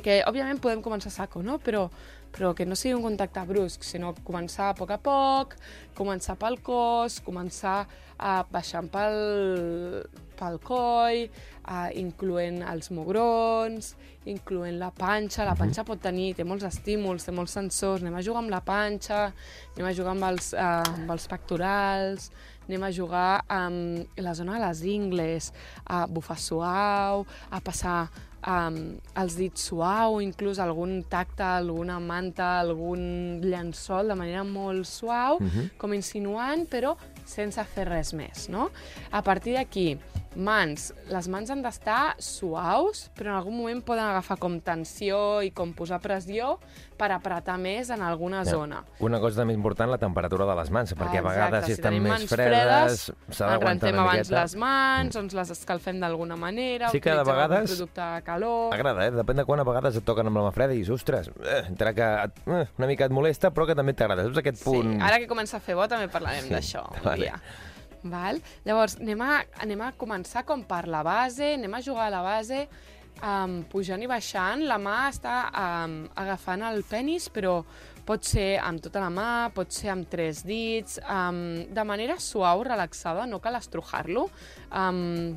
Que, 0.00 0.22
òbviament, 0.24 0.62
podem 0.62 0.80
començar 0.80 1.12
saco, 1.12 1.42
no? 1.44 1.58
Però, 1.60 1.90
però 2.36 2.52
que 2.54 2.66
no 2.68 2.76
sigui 2.76 2.94
un 2.98 3.04
contacte 3.06 3.42
brusc, 3.48 3.84
sinó 3.86 4.12
començar 4.26 4.70
a 4.70 4.76
poc 4.76 4.92
a 4.92 4.98
poc, 5.00 5.56
començar 5.96 6.36
pel 6.36 6.58
cos, 6.64 7.20
començar 7.24 7.86
a 8.16 8.34
baixant 8.52 8.88
pel, 8.92 9.16
pel 10.36 10.58
coll, 10.64 11.22
a, 11.64 11.86
incloent 11.96 12.60
els 12.68 12.90
mugrons, 12.92 13.94
incloent 14.28 14.76
la 14.80 14.90
panxa. 14.94 15.46
La 15.48 15.56
panxa 15.56 15.84
pot 15.88 16.00
tenir, 16.02 16.34
té 16.36 16.44
molts 16.44 16.66
estímuls, 16.68 17.24
té 17.24 17.32
molts 17.34 17.56
sensors. 17.56 18.04
Anem 18.04 18.18
a 18.18 18.24
jugar 18.24 18.44
amb 18.44 18.52
la 18.52 18.62
panxa, 18.64 19.30
anem 19.74 19.88
a 19.88 19.94
jugar 19.96 20.14
amb 20.16 20.28
els, 20.30 20.52
eh, 20.52 20.60
amb 20.60 21.16
els 21.16 21.26
pectorals, 21.32 22.30
anem 22.66 22.82
a 22.82 22.92
jugar 22.92 23.44
amb 23.48 24.18
la 24.18 24.34
zona 24.34 24.58
de 24.58 24.64
les 24.66 24.82
ingles, 24.90 25.52
a 25.86 26.06
bufar 26.06 26.38
suau, 26.42 27.26
a 27.50 27.60
passar 27.60 28.08
um, 28.46 28.78
els 29.18 29.36
dits 29.38 29.68
suau, 29.70 30.20
inclús 30.22 30.60
algun 30.62 31.02
tacte, 31.10 31.44
alguna 31.44 31.98
manta, 32.00 32.60
algun 32.62 33.40
llençol 33.42 34.12
de 34.12 34.16
manera 34.18 34.44
molt 34.44 34.86
suau, 34.86 35.40
com 35.78 35.94
insinuant, 35.96 36.66
però 36.70 36.96
sense 37.26 37.62
fer 37.74 37.88
res 37.88 38.12
més, 38.14 38.48
no? 38.48 38.70
A 39.10 39.22
partir 39.26 39.56
d'aquí, 39.58 39.96
mans. 40.36 40.92
Les 41.10 41.26
mans 41.32 41.50
han 41.50 41.62
d'estar 41.64 42.14
suaus, 42.22 43.10
però 43.16 43.32
en 43.32 43.36
algun 43.40 43.56
moment 43.56 43.82
poden 43.84 44.04
agafar 44.04 44.36
com 44.38 44.58
tensió 44.60 45.40
i 45.42 45.50
com 45.50 45.72
posar 45.76 45.98
pressió 46.04 46.58
per 46.96 47.10
apretar 47.12 47.58
més 47.60 47.90
en 47.92 48.00
alguna 48.02 48.38
Ja. 48.44 48.50
zona. 48.50 48.84
Una 49.00 49.18
cosa 49.20 49.42
també 49.42 49.52
important, 49.52 49.90
la 49.90 49.98
temperatura 49.98 50.46
de 50.46 50.54
les 50.56 50.70
mans, 50.70 50.94
perquè 50.96 51.18
a 51.18 51.20
Exacte, 51.20 51.28
vegades 51.34 51.64
si 51.64 51.72
si 51.74 51.80
estan 51.80 52.02
més 52.02 52.26
fredes, 52.26 53.12
s'ha 53.30 53.46
d'aguantar 53.50 53.92
una 53.92 54.02
abans 54.02 54.18
miqueta. 54.28 54.42
les 54.42 54.56
mans, 54.56 55.16
ens 55.16 55.34
les 55.34 55.50
escalfem 55.50 56.00
d'alguna 56.00 56.36
manera, 56.36 56.88
Sí 56.90 57.00
que 57.00 57.10
de 57.10 57.22
vegades- 57.24 57.70
producte 57.70 58.00
de 58.00 58.22
calor... 58.22 58.72
Agrada, 58.74 59.06
eh? 59.06 59.10
Depèn 59.10 59.36
de 59.36 59.44
quan 59.44 59.60
a 59.60 59.64
vegades 59.64 59.96
et 59.96 60.04
toquen 60.04 60.26
amb 60.26 60.36
la 60.36 60.42
mà 60.48 60.52
freda 60.52 60.72
i 60.72 60.78
dius, 60.82 60.90
ostres, 60.90 61.28
eh, 61.44 61.64
que 61.76 62.22
et, 62.24 62.32
eh, 62.46 62.66
una 62.78 62.86
mica 62.86 63.04
et 63.04 63.10
molesta, 63.12 63.50
però 63.52 63.66
que 63.66 63.74
també 63.74 63.92
t'agrada. 63.92 64.22
Saps 64.24 64.38
aquest 64.38 64.64
punt... 64.64 64.94
Sí, 64.96 64.98
ara 65.00 65.18
que 65.18 65.26
comença 65.26 65.56
a 65.58 65.60
fer 65.60 65.74
bo 65.74 65.86
també 65.88 66.08
parlarem 66.08 66.44
Sí, 66.44 66.50
d'això 66.50 66.82
vale. 67.04 67.16
dia. 67.24 67.40
Val? 68.10 68.40
Llavors, 68.64 68.96
anem 69.00 69.20
a, 69.22 69.42
anem 69.62 69.80
a 69.86 69.92
començar 69.98 70.44
com 70.44 70.62
per 70.64 70.86
la 70.88 71.02
base, 71.06 71.54
anem 71.54 71.74
a 71.74 71.80
jugar 71.80 72.06
a 72.08 72.10
la 72.10 72.22
base, 72.22 72.68
um, 73.22 73.62
pujant 73.72 74.02
i 74.02 74.06
baixant. 74.10 74.62
La 74.68 74.78
mà 74.78 75.08
està 75.10 75.36
um, 75.50 75.98
agafant 76.14 76.62
el 76.68 76.82
penis, 76.84 77.28
però 77.32 77.58
pot 78.06 78.22
ser 78.22 78.58
amb 78.62 78.80
tota 78.84 79.00
la 79.02 79.10
mà, 79.10 79.50
pot 79.54 79.72
ser 79.74 79.90
amb 79.90 80.06
tres 80.08 80.44
dits, 80.46 81.00
um, 81.10 81.64
de 81.74 81.84
manera 81.84 82.18
suau, 82.22 82.62
relaxada, 82.62 83.26
no 83.26 83.40
cal 83.42 83.56
estrujar-lo. 83.58 84.28
Um, 84.70 85.36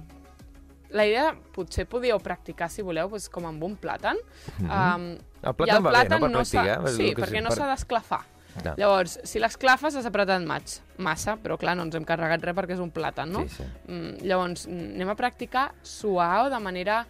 la 0.90 1.04
idea, 1.06 1.36
potser 1.54 1.86
podíeu 1.86 2.18
practicar, 2.18 2.66
si 2.74 2.82
voleu, 2.82 3.10
doncs, 3.10 3.28
com 3.30 3.46
amb 3.46 3.62
un 3.64 3.76
plàtan. 3.78 4.18
um, 4.62 5.12
El 5.42 5.54
plàtan 5.56 6.18
va 6.20 6.28
bé, 6.28 6.32
no? 6.34 6.40
Per 6.40 6.46
s'ha- 6.50 6.64
practicar, 6.64 6.94
Sí, 6.96 7.10
el 7.12 7.16
perquè 7.16 7.42
no 7.44 7.50
per- 7.50 7.58
s'ha 7.58 7.68
d'esclafar. 7.70 8.22
Clar. 8.60 8.76
Llavors, 8.80 9.18
si 9.28 9.40
l'esclafes 9.40 9.96
has 9.96 10.08
apretat 10.10 10.44
maig, 10.46 10.76
massa, 11.00 11.38
però 11.40 11.58
clar, 11.60 11.78
no 11.78 11.86
ens 11.88 11.96
hem 11.96 12.06
carregat 12.08 12.44
res 12.44 12.58
perquè 12.58 12.76
és 12.76 12.84
un 12.84 12.92
plàtan, 12.92 13.32
no? 13.32 13.46
Sí, 13.48 13.62
sí. 13.62 13.68
Mm, 13.88 14.28
llavors, 14.28 14.68
mm, 14.68 14.94
anem 15.00 15.14
a 15.14 15.18
practicar 15.20 15.70
suau, 15.84 16.50
de 16.52 16.60
manera 16.60 17.04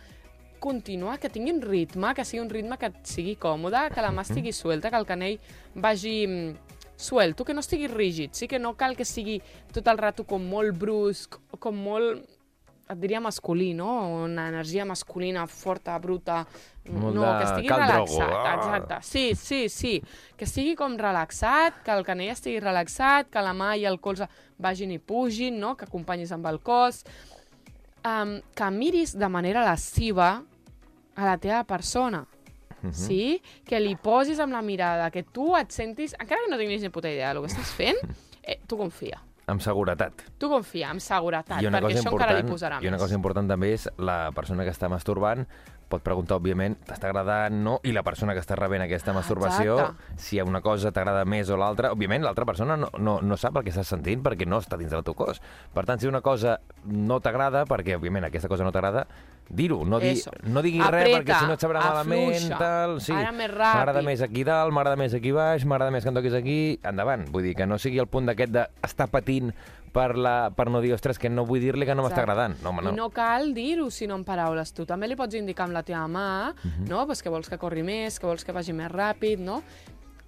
contínua, 0.60 1.18
que 1.18 1.32
tingui 1.32 1.54
un 1.56 1.62
ritme, 1.64 2.14
que 2.14 2.26
sigui 2.28 2.44
un 2.44 2.50
ritme 2.52 2.78
que 2.78 2.92
et 2.92 2.98
sigui 3.08 3.38
còmode, 3.40 3.88
que 3.96 4.04
la 4.04 4.12
mà 4.12 4.28
estigui 4.28 4.54
suelta, 4.54 4.92
que 4.92 5.00
el 5.00 5.08
canell 5.08 5.40
vagi 5.76 6.18
mm, 6.28 6.58
suelto, 7.00 7.46
que 7.46 7.54
no 7.56 7.64
estigui 7.64 7.88
rígid, 7.88 8.34
sí 8.36 8.48
que 8.48 8.60
no 8.60 8.76
cal 8.76 8.98
que 9.00 9.08
sigui 9.08 9.40
tot 9.74 9.88
el 9.88 9.98
rato 9.98 10.26
com 10.28 10.44
molt 10.44 10.76
brusc, 10.78 11.40
com 11.58 11.78
molt 11.80 12.28
et 12.90 12.98
diria 12.98 13.20
masculí, 13.22 13.74
no? 13.78 14.24
Una 14.24 14.48
energia 14.50 14.86
masculina 14.86 15.46
forta, 15.48 15.98
bruta... 16.02 16.46
Molt 16.90 17.14
no, 17.14 17.22
de 17.22 17.34
que 17.38 17.44
estigui 17.46 17.68
Khal 17.70 17.84
Drogo. 17.86 18.16
relaxat, 18.18 18.46
Ah. 18.50 18.56
exacte. 18.56 18.96
Sí, 19.06 19.36
sí, 19.36 19.70
sí. 19.70 19.92
Que 20.36 20.46
estigui 20.46 20.74
com 20.76 20.96
relaxat, 20.98 21.84
que 21.86 21.92
el 21.94 22.04
canell 22.04 22.32
estigui 22.34 22.60
relaxat, 22.60 23.30
que 23.30 23.44
la 23.46 23.54
mà 23.54 23.76
i 23.78 23.86
el 23.86 24.00
colze 24.02 24.26
vagin 24.58 24.92
i 24.92 24.98
pugin, 24.98 25.60
no? 25.60 25.76
que 25.78 25.86
acompanyis 25.86 26.32
amb 26.34 26.48
el 26.50 26.58
cos. 26.66 27.04
Um, 28.04 28.40
que 28.56 28.72
miris 28.72 29.14
de 29.20 29.28
manera 29.30 29.62
lasciva 29.68 30.42
a 31.16 31.26
la 31.26 31.38
teva 31.38 31.64
persona. 31.68 32.26
Mhm. 32.82 32.94
Sí? 32.96 33.42
Que 33.68 33.78
li 33.80 33.96
posis 33.98 34.40
amb 34.40 34.54
la 34.56 34.62
mirada, 34.64 35.12
que 35.12 35.22
tu 35.24 35.54
et 35.56 35.70
sentis... 35.70 36.16
Encara 36.18 36.42
que 36.46 36.50
no 36.50 36.58
tinguis 36.58 36.82
ni 36.82 36.90
puta 36.90 37.12
idea 37.12 37.34
del 37.36 37.44
que 37.44 37.52
estàs 37.54 37.74
fent, 37.76 37.98
eh, 38.42 38.58
tu 38.66 38.78
confia. 38.80 39.22
Amb 39.50 39.64
seguretat. 39.66 40.24
Tu 40.38 40.50
confia, 40.52 40.92
amb 40.94 41.02
seguretat, 41.02 41.60
perquè 41.60 41.98
això 41.98 42.14
encara 42.14 42.38
li 42.38 42.46
posarà 42.48 42.78
I 42.84 42.88
una 42.88 42.98
més. 42.98 43.04
cosa 43.04 43.18
important 43.18 43.50
també 43.50 43.74
és 43.74 43.90
la 43.98 44.32
persona 44.38 44.64
que 44.68 44.74
està 44.76 44.90
masturbant 44.92 45.46
pot 45.90 46.04
preguntar, 46.06 46.38
òbviament, 46.38 46.78
t'està 46.88 47.10
agradant, 47.10 47.56
no? 47.66 47.80
I 47.84 47.94
la 47.96 48.04
persona 48.06 48.36
que 48.38 48.44
està 48.44 48.56
rebent 48.60 48.84
aquesta 48.86 49.14
masturbació, 49.16 49.80
Exacte. 49.80 50.20
si 50.22 50.40
una 50.42 50.62
cosa 50.62 50.94
t'agrada 50.96 51.26
més 51.26 51.50
o 51.50 51.58
l'altra, 51.58 51.92
òbviament 51.96 52.24
l'altra 52.24 52.46
persona 52.46 52.78
no, 52.78 52.92
no, 53.02 53.18
no 53.26 53.38
sap 53.38 53.58
el 53.58 53.66
que 53.66 53.74
estàs 53.74 53.90
sentint 53.90 54.22
perquè 54.26 54.48
no 54.48 54.62
està 54.62 54.78
dins 54.78 54.94
del 54.94 55.04
teu 55.08 55.18
cos. 55.18 55.42
Per 55.74 55.86
tant, 55.90 56.00
si 56.00 56.08
una 56.08 56.22
cosa 56.22 56.60
no 56.86 57.20
t'agrada, 57.20 57.66
perquè 57.70 57.98
òbviament 57.98 58.30
aquesta 58.30 58.52
cosa 58.52 58.68
no 58.68 58.74
t'agrada, 58.76 59.08
dir-ho, 59.50 59.82
no, 59.86 60.00
di, 60.00 60.14
Eso. 60.14 60.32
no 60.46 60.62
diguis 60.62 60.86
res 60.86 61.02
Apreta, 61.02 61.18
perquè 61.18 61.40
si 61.42 61.50
no 61.50 61.58
et 61.58 61.66
sabrà 61.66 61.82
malament, 61.82 62.48
tal... 62.60 63.00
Sí, 63.02 63.16
Ara 63.18 63.34
més 63.34 63.50
M'agrada 63.58 64.04
més 64.06 64.22
aquí 64.22 64.46
dalt, 64.46 64.74
m'agrada 64.76 65.00
més 65.00 65.16
aquí 65.18 65.34
baix, 65.34 65.66
m'agrada 65.66 65.92
més 65.96 66.06
que 66.06 66.14
em 66.14 66.20
toquis 66.20 66.38
aquí, 66.38 66.60
endavant. 66.86 67.26
Vull 67.34 67.50
dir 67.50 67.56
que 67.58 67.66
no 67.66 67.80
sigui 67.82 68.00
el 68.02 68.08
punt 68.12 68.30
d'aquest 68.30 68.54
d'estar 68.54 69.10
patint 69.10 69.50
per, 69.92 70.18
la, 70.18 70.50
per 70.56 70.70
no 70.70 70.82
dir, 70.82 70.94
ostres, 70.94 71.18
que 71.20 71.30
no 71.30 71.46
vull 71.46 71.60
dir-li 71.62 71.86
que 71.86 71.96
no 71.96 72.04
m'està 72.06 72.22
agradant. 72.24 72.56
No, 72.64 72.70
home, 72.70 72.82
no. 72.84 72.92
I 72.92 72.96
no 72.96 73.10
cal 73.10 73.54
dir-ho, 73.54 73.90
sinó 73.92 74.16
en 74.16 74.24
paraules. 74.24 74.74
Tu 74.74 74.86
també 74.86 75.08
li 75.08 75.16
pots 75.20 75.36
indicar 75.36 75.66
amb 75.68 75.74
la 75.74 75.84
teva 75.84 76.06
mà, 76.08 76.54
Mhm. 76.64 76.88
no? 76.90 77.06
pues 77.06 77.22
que 77.24 77.30
vols 77.30 77.50
que 77.50 77.58
corri 77.58 77.84
més, 77.84 78.20
que 78.20 78.26
vols 78.28 78.44
que 78.46 78.52
vagi 78.52 78.74
més 78.74 78.92
ràpid, 78.92 79.40
no? 79.40 79.62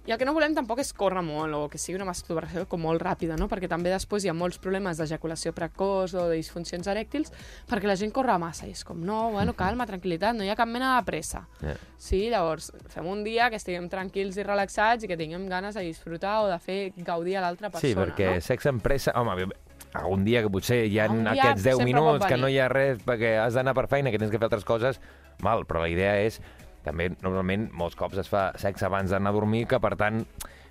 I 0.02 0.10
el 0.10 0.18
que 0.18 0.26
no 0.26 0.32
volem 0.34 0.54
tampoc 0.56 0.80
és 0.82 0.88
córrer 0.98 1.22
molt 1.22 1.54
o 1.54 1.60
que 1.70 1.78
sigui 1.78 1.94
una 1.94 2.08
masturbació 2.08 2.64
com 2.66 2.80
molt 2.82 3.02
ràpida, 3.04 3.36
no? 3.38 3.46
Perquè 3.50 3.68
també 3.70 3.92
després 3.92 4.24
hi 4.24 4.30
ha 4.32 4.34
molts 4.34 4.58
problemes 4.58 4.98
d'ejaculació 4.98 5.52
precoç 5.54 6.16
o 6.18 6.24
de 6.26 6.40
disfuncions 6.40 6.88
erèctils 6.90 7.30
perquè 7.70 7.86
la 7.86 7.94
gent 8.00 8.10
corre 8.14 8.34
massa 8.42 8.66
i 8.66 8.74
és 8.74 8.82
com, 8.84 8.98
no, 9.06 9.30
bueno, 9.36 9.54
calma, 9.54 9.86
tranquil·litat, 9.86 10.34
no 10.34 10.42
hi 10.42 10.50
ha 10.50 10.58
cap 10.58 10.70
mena 10.70 10.96
de 10.96 11.06
pressa. 11.06 11.44
Ja. 11.62 11.76
Sí, 12.02 12.24
llavors, 12.32 12.72
fem 12.90 13.06
un 13.06 13.22
dia 13.22 13.46
que 13.50 13.60
estiguem 13.62 13.86
tranquils 13.92 14.40
i 14.40 14.46
relaxats 14.46 15.06
i 15.06 15.10
que 15.12 15.18
tinguem 15.20 15.46
ganes 15.50 15.78
de 15.78 15.86
disfrutar 15.86 16.40
o 16.42 16.48
de 16.50 16.58
fer 16.58 16.80
gaudir 16.96 17.38
a 17.38 17.46
l'altra 17.46 17.70
persona, 17.70 17.92
Sí, 17.92 17.94
perquè 17.98 18.34
no? 18.34 18.46
sexe 18.48 18.72
en 18.74 18.82
pressa... 18.82 19.14
Home, 19.22 19.52
algun 19.92 20.24
dia 20.24 20.40
que 20.42 20.50
potser 20.50 20.86
hi 20.88 20.98
ha 20.98 21.06
aquests 21.06 21.62
10 21.62 21.62
sempre 21.62 21.76
pot 21.76 21.84
minuts 21.84 22.26
que 22.26 22.38
no 22.40 22.48
hi 22.48 22.56
ha 22.58 22.68
res 22.72 23.02
perquè 23.04 23.36
has 23.42 23.54
d'anar 23.54 23.74
per 23.76 23.86
feina, 23.92 24.10
que 24.10 24.18
tens 24.18 24.32
que 24.32 24.40
fer 24.40 24.48
altres 24.48 24.64
coses, 24.66 24.98
mal, 25.44 25.66
però 25.68 25.84
la 25.84 25.92
idea 25.92 26.16
és... 26.24 26.40
També, 26.82 27.10
normalment, 27.22 27.68
molts 27.72 27.94
cops 27.96 28.18
es 28.18 28.28
fa 28.28 28.50
sexe 28.58 28.86
abans 28.88 29.10
d'anar 29.10 29.30
a 29.30 29.36
dormir, 29.36 29.66
que, 29.70 29.78
per 29.80 29.94
tant, 29.96 30.24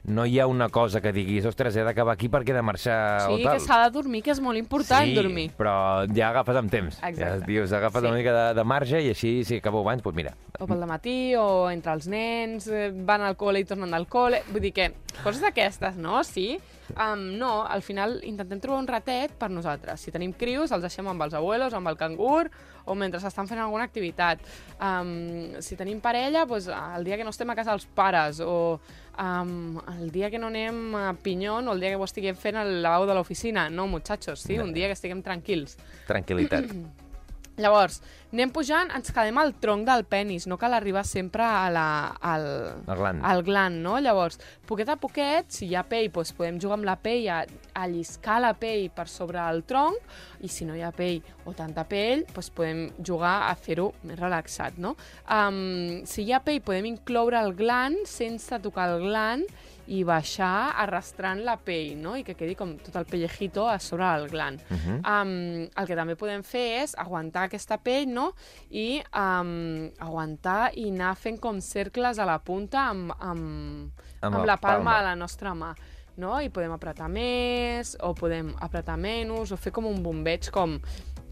no 0.04 0.26
hi 0.26 0.40
ha 0.42 0.48
una 0.50 0.68
cosa 0.74 1.00
que 1.00 1.12
diguis, 1.14 1.46
ostres, 1.46 1.76
he 1.78 1.84
d'acabar 1.86 2.16
aquí 2.16 2.28
perquè 2.28 2.50
he 2.50 2.58
de 2.58 2.64
marxar 2.66 3.30
o 3.30 3.38
Sí, 3.38 3.44
tal. 3.44 3.54
que 3.54 3.60
s'ha 3.62 3.84
de 3.84 3.92
dormir, 3.94 4.24
que 4.26 4.32
és 4.34 4.40
molt 4.42 4.58
important 4.58 5.06
sí, 5.06 5.14
dormir. 5.14 5.52
però 5.56 6.08
ja 6.12 6.30
agafes 6.32 6.58
amb 6.58 6.72
temps. 6.74 6.98
Ja 7.00 7.10
Exacte. 7.10 7.46
dius, 7.46 7.72
agafes 7.72 8.02
Sí. 8.02 8.08
una 8.08 8.18
mica 8.18 8.34
de, 8.34 8.54
de 8.56 8.64
marge 8.64 9.02
i 9.02 9.10
així, 9.14 9.44
si 9.46 9.58
acabeu 9.62 9.82
abans, 9.82 10.02
doncs 10.02 10.16
mira. 10.18 10.34
O 10.60 10.66
pel 10.68 10.84
matí, 10.90 11.36
o 11.38 11.70
entre 11.70 11.94
els 11.94 12.08
nens, 12.08 12.68
eh, 12.68 12.92
van 12.94 13.22
al 13.22 13.38
col·le 13.38 13.60
i 13.62 13.66
tornen 13.66 13.92
del 13.92 14.08
col·le... 14.08 14.42
Vull 14.52 14.62
dir 14.62 14.74
que, 14.74 14.92
coses 15.24 15.42
d'aquestes, 15.42 15.96
no? 15.98 16.24
Sí. 16.24 16.60
Um, 16.96 17.38
no, 17.40 17.66
al 17.66 17.82
final 17.82 18.20
intentem 18.28 18.60
trobar 18.62 18.82
un 18.82 18.90
ratet 18.90 19.34
per 19.40 19.50
nosaltres. 19.52 20.02
Si 20.02 20.14
tenim 20.14 20.34
crios, 20.38 20.72
els 20.72 20.84
deixem 20.84 21.08
amb 21.08 21.26
els 21.26 21.36
abuelos, 21.38 21.76
amb 21.78 21.92
el 21.92 21.98
cangur, 22.00 22.50
o 22.86 22.96
mentre 22.98 23.22
estan 23.28 23.50
fent 23.50 23.62
alguna 23.62 23.86
activitat. 23.88 24.42
Um, 24.82 25.60
si 25.62 25.78
tenim 25.80 26.02
parella, 26.04 26.46
doncs, 26.50 26.70
el 26.72 27.08
dia 27.08 27.20
que 27.20 27.28
no 27.28 27.34
estem 27.34 27.50
a 27.52 27.58
casa 27.58 27.76
els 27.78 27.86
pares, 27.86 28.42
o 28.42 28.80
um, 29.20 29.78
el 29.98 30.10
dia 30.12 30.32
que 30.34 30.42
no 30.42 30.50
anem 30.52 30.96
a 30.98 31.12
Pinyon, 31.14 31.68
o 31.68 31.78
el 31.78 31.84
dia 31.84 31.94
que 31.94 32.02
ho 32.02 32.08
estiguem 32.08 32.36
fent 32.36 32.60
al 32.62 32.82
lavabo 32.82 33.08
de 33.10 33.20
l'oficina. 33.20 33.70
No, 33.70 33.88
muchachos, 33.88 34.42
sí? 34.42 34.60
Un 34.60 34.74
dia 34.74 34.92
que 34.92 35.00
estiguem 35.00 35.24
tranquils. 35.26 35.78
Tranquil·litat. 36.10 36.72
Llavors, 37.60 37.98
anem 38.32 38.50
pujant, 38.56 38.90
ens 38.96 39.12
quedem 39.14 39.38
al 39.38 39.52
tronc 39.62 39.84
del 39.86 40.06
penis, 40.08 40.46
no 40.48 40.56
cal 40.58 40.74
arribar 40.74 41.04
sempre 41.06 41.44
a 41.44 41.68
la, 41.70 41.86
al, 42.24 42.46
Al 42.88 42.98
gland. 42.98 43.26
al 43.28 43.44
gland, 43.44 43.82
no? 43.84 43.98
Llavors, 44.00 44.40
poquet 44.70 44.90
a 44.90 44.96
poquet, 44.96 45.50
si 45.52 45.68
hi 45.68 45.76
ha 45.76 45.84
pell, 45.84 46.08
doncs 46.16 46.32
podem 46.38 46.58
jugar 46.64 46.78
amb 46.80 46.88
la 46.88 46.96
pell 47.04 47.28
a, 47.30 47.42
a 47.76 47.88
lliscar 47.92 48.40
la 48.42 48.54
pell 48.58 48.88
per 48.96 49.08
sobre 49.12 49.44
el 49.52 49.64
tronc, 49.68 50.00
i 50.42 50.48
si 50.50 50.66
no 50.66 50.78
hi 50.80 50.82
ha 50.82 50.94
pell 50.96 51.20
o 51.46 51.54
tanta 51.58 51.84
pell, 51.90 52.24
doncs 52.32 52.50
podem 52.56 52.86
jugar 53.04 53.36
a 53.50 53.54
fer-ho 53.60 53.92
més 54.08 54.18
relaxat, 54.20 54.80
no? 54.80 54.96
Um, 55.28 56.02
si 56.08 56.24
hi 56.24 56.32
ha 56.34 56.40
pell, 56.46 56.64
podem 56.66 56.88
incloure 56.94 57.38
el 57.44 57.54
gland 57.60 58.08
sense 58.10 58.58
tocar 58.64 58.90
el 58.96 59.04
gland 59.10 59.52
i 59.92 60.02
baixar 60.08 60.72
arrastrant 60.80 61.42
la 61.44 61.58
pell, 61.60 61.96
no? 62.00 62.16
I 62.16 62.24
que 62.24 62.36
quedi 62.40 62.56
com 62.60 62.78
tot 62.80 62.96
el 63.00 63.08
pellejito 63.10 63.66
a 63.68 63.78
sobre 63.80 64.08
del 64.18 64.30
gland. 64.32 64.62
Uh 64.70 64.78
-huh. 64.78 64.98
um, 65.14 65.70
el 65.76 65.88
que 65.88 65.96
també 65.96 66.16
podem 66.16 66.44
fer 66.44 66.84
és 66.84 66.96
aguantar 66.98 67.44
aquesta 67.44 67.78
pell, 67.78 68.08
no? 68.08 68.34
I 68.70 69.04
um, 69.14 69.92
aguantar 70.00 70.72
i 70.76 70.90
anar 70.90 71.16
fent 71.16 71.40
com 71.40 71.60
cercles 71.60 72.20
a 72.20 72.26
la 72.26 72.40
punta 72.40 72.90
amb, 72.90 73.12
amb, 73.20 73.92
amb, 74.22 74.36
amb 74.36 74.46
la 74.46 74.58
palma, 74.58 74.98
de 75.00 75.04
la 75.04 75.16
nostra 75.16 75.54
mà. 75.54 75.76
No? 76.18 76.42
I 76.42 76.50
podem 76.50 76.72
apretar 76.72 77.10
més, 77.10 77.98
o 78.02 78.14
podem 78.14 78.54
apretar 78.60 78.98
menys, 78.98 79.52
o 79.52 79.58
fer 79.58 79.72
com 79.72 79.86
un 79.86 80.04
bombeig 80.04 80.50
com, 80.52 80.80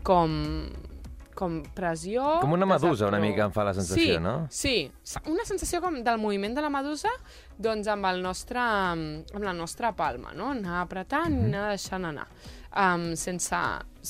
com, 0.04 0.68
com 1.40 1.62
pressió... 1.76 2.26
Com 2.44 2.54
una 2.58 2.68
medusa, 2.68 3.08
una 3.08 3.22
mica, 3.24 3.46
em 3.48 3.56
fa 3.56 3.64
la 3.68 3.74
sensació, 3.78 4.18
sí, 4.18 4.20
no? 4.24 4.36
Sí, 4.52 4.76
una 5.32 5.46
sensació 5.48 5.80
com 5.84 6.02
del 6.04 6.20
moviment 6.20 6.58
de 6.58 6.66
la 6.66 6.72
medusa, 6.74 7.12
doncs 7.58 7.88
amb, 7.92 8.08
el 8.12 8.22
nostre, 8.26 8.60
amb 8.60 9.44
la 9.46 9.56
nostra 9.56 9.94
palma, 9.96 10.36
no? 10.36 10.52
Anar 10.58 10.82
apretant 10.84 11.38
i 11.40 11.48
anar 11.48 11.70
deixant 11.72 12.10
anar, 12.12 12.28
um, 12.74 13.12
sense, 13.20 13.64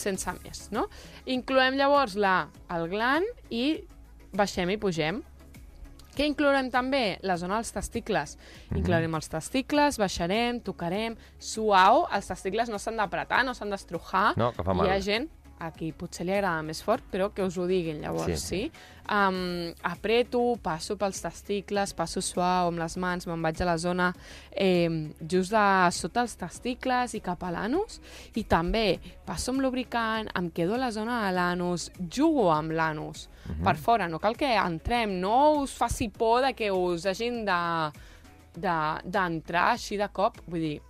sense 0.03 0.35
més, 0.41 0.67
no? 0.75 0.87
Incloem 1.29 1.77
llavors 1.79 2.17
la, 2.17 2.37
el 2.73 2.89
gland 2.91 3.53
i 3.53 3.65
baixem 4.33 4.73
i 4.73 4.79
pugem. 4.81 5.21
Què 6.17 6.25
inclourem 6.27 6.67
també? 6.73 7.19
La 7.23 7.37
zona 7.39 7.61
dels 7.61 7.69
testicles. 7.71 8.33
Inclourem 8.75 9.13
els 9.15 9.29
testicles, 9.31 9.99
baixarem, 10.01 10.57
tocarem, 10.65 11.15
suau. 11.39 12.07
Els 12.11 12.27
testicles 12.27 12.71
no 12.73 12.81
s'han 12.81 12.99
d'apretar, 12.99 13.45
no 13.47 13.53
s'han 13.55 13.71
d'estrujar. 13.71 14.33
No, 14.41 14.49
que 14.51 14.65
fa 14.65 14.75
mal. 14.75 14.89
Hi 14.89 14.97
ha 14.97 15.03
gent 15.05 15.29
a 15.59 15.71
qui 15.75 15.91
potser 15.91 16.25
li 16.25 16.31
agrada 16.33 16.61
més 16.63 16.81
fort, 16.81 17.03
però 17.11 17.29
que 17.33 17.43
us 17.43 17.57
ho 17.57 17.65
diguin 17.67 18.01
llavors, 18.01 18.39
Sí. 18.39 18.69
sí? 18.69 18.71
Um, 19.09 19.73
apreto, 19.83 20.55
passo 20.61 20.95
pels 20.95 21.19
testicles, 21.21 21.93
passo 21.97 22.21
suau 22.21 22.67
amb 22.69 22.77
les 22.79 22.95
mans, 23.01 23.25
me'n 23.27 23.41
vaig 23.41 23.59
a 23.61 23.65
la 23.65 23.77
zona 23.77 24.13
eh, 24.51 25.09
just 25.27 25.51
de 25.51 25.63
sota 25.91 26.21
els 26.21 26.35
testicles 26.37 27.15
i 27.17 27.21
cap 27.25 27.41
a 27.43 27.49
l'anus, 27.51 27.99
i 28.35 28.43
també 28.43 28.99
passo 29.25 29.51
amb 29.51 29.61
lubricant, 29.65 30.29
em 30.37 30.51
quedo 30.51 30.75
a 30.75 30.77
la 30.77 30.91
zona 30.91 31.23
de 31.27 31.33
l'anus, 31.35 31.89
jugo 32.09 32.51
amb 32.53 32.71
l'anus, 32.71 33.27
per 33.63 33.75
fora, 33.81 34.07
no 34.07 34.19
cal 34.19 34.37
que 34.37 34.53
entrem, 34.55 35.17
no 35.19 35.63
us 35.63 35.73
faci 35.73 36.09
por 36.13 36.43
de 36.45 36.53
que 36.53 36.69
us 36.71 37.05
hagin 37.09 37.43
de 37.45 37.91
de- 38.59 39.01
d'entrar 39.05 39.71
així 39.73 39.95
de 39.97 40.07
cop, 40.11 40.35
vull 40.47 40.59
dir, 40.59 40.81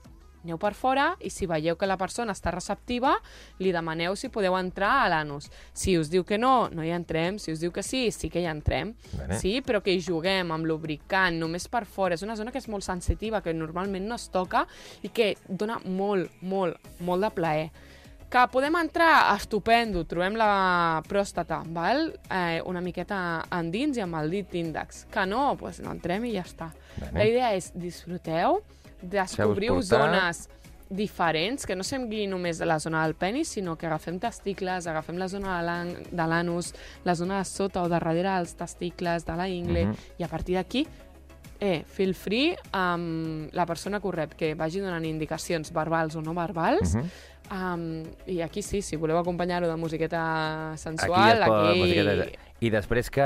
aneu 0.44 0.60
per 0.62 0.74
fora 0.78 1.12
i 1.20 1.32
si 1.34 1.48
veieu 1.50 1.78
que 1.80 1.88
la 1.90 1.98
persona 2.00 2.34
està 2.36 2.54
receptiva, 2.54 3.16
li 3.60 3.74
demaneu 3.76 4.16
si 4.20 4.32
podeu 4.34 4.56
entrar 4.60 4.92
a 5.04 5.10
l'anus. 5.12 5.50
Si 5.74 5.98
us 6.00 6.12
diu 6.12 6.24
que 6.28 6.40
no, 6.40 6.70
no 6.74 6.86
hi 6.86 6.94
entrem. 6.96 7.40
Si 7.40 7.54
us 7.54 7.64
diu 7.64 7.74
que 7.76 7.84
sí, 7.84 8.08
sí 8.16 8.30
que 8.30 8.44
hi 8.44 8.50
entrem. 8.50 8.94
Bene. 9.14 9.40
Sí, 9.40 9.60
però 9.66 9.84
que 9.84 9.94
hi 9.94 10.02
juguem 10.04 10.54
amb 10.56 10.68
lubricant, 10.70 11.40
només 11.40 11.68
per 11.72 11.86
fora. 11.86 12.16
És 12.16 12.26
una 12.26 12.38
zona 12.40 12.54
que 12.54 12.62
és 12.62 12.70
molt 12.72 12.86
sensitiva, 12.88 13.44
que 13.46 13.54
normalment 13.54 14.08
no 14.08 14.20
es 14.20 14.30
toca 14.34 14.66
i 15.04 15.12
que 15.14 15.36
dona 15.48 15.80
molt, 15.86 16.32
molt, 16.42 16.80
molt 17.00 17.28
de 17.28 17.34
plaer. 17.36 17.70
Que 18.30 18.44
podem 18.54 18.76
entrar, 18.78 19.34
estupendo, 19.34 20.04
trobem 20.06 20.36
la 20.38 21.02
pròstata, 21.10 21.64
val? 21.74 22.12
Eh, 22.30 22.60
una 22.70 22.82
miqueta 22.86 23.18
endins 23.58 23.98
i 23.98 24.04
amb 24.06 24.20
el 24.20 24.30
dit 24.30 24.54
índex. 24.60 25.08
Que 25.10 25.24
no, 25.26 25.56
doncs 25.58 25.82
no 25.82 25.96
entrem 25.96 26.28
i 26.30 26.36
ja 26.36 26.44
està. 26.46 26.70
Bene. 27.00 27.16
La 27.18 27.26
idea 27.26 27.50
és 27.58 27.72
disfruteu, 27.74 28.62
descobriu 29.02 29.76
zones 29.82 30.50
diferents, 30.90 31.66
que 31.68 31.76
no 31.76 31.84
sembli 31.84 32.26
només 32.28 32.58
de 32.58 32.66
la 32.66 32.80
zona 32.80 33.04
del 33.06 33.14
penis, 33.14 33.48
sinó 33.50 33.76
que 33.78 33.86
agafem 33.86 34.18
testicles, 34.20 34.88
agafem 34.88 35.18
la 35.18 35.28
zona 35.30 35.60
de 35.60 35.66
l'an- 35.68 36.04
de 36.10 36.28
l'anus, 36.28 36.74
la 37.04 37.14
zona 37.16 37.38
de 37.38 37.46
sota 37.46 37.82
o 37.84 37.84
de 37.86 37.90
darrere 37.92 38.24
dels 38.38 38.56
testicles, 38.56 39.24
de 39.26 39.36
la 39.36 39.48
ingle, 39.48 39.86
Mhm. 39.86 39.96
i 40.18 40.24
a 40.24 40.28
partir 40.28 40.56
d'aquí 40.56 40.88
eh, 41.62 41.84
feel 41.86 42.16
free 42.16 42.56
amb 42.72 43.50
la 43.54 43.66
persona 43.66 44.00
rep, 44.00 44.34
que 44.34 44.56
vagi 44.56 44.80
donant 44.80 45.04
indicacions 45.06 45.72
verbals 45.74 46.16
o 46.16 46.22
no 46.22 46.34
verbals, 46.34 46.96
Mhm. 46.96 47.10
um, 47.52 48.04
i 48.28 48.42
aquí 48.42 48.62
sí, 48.62 48.82
si 48.82 48.96
voleu 48.96 49.18
acompanyar-ho 49.18 49.68
de 49.68 49.76
musiqueta 49.76 50.72
Aquí 50.72 50.78
sensual, 50.82 51.42
es 51.42 51.48
pot... 51.48 51.70
aquí... 51.70 52.36
I 52.60 52.70
després 52.74 53.08
que 53.14 53.26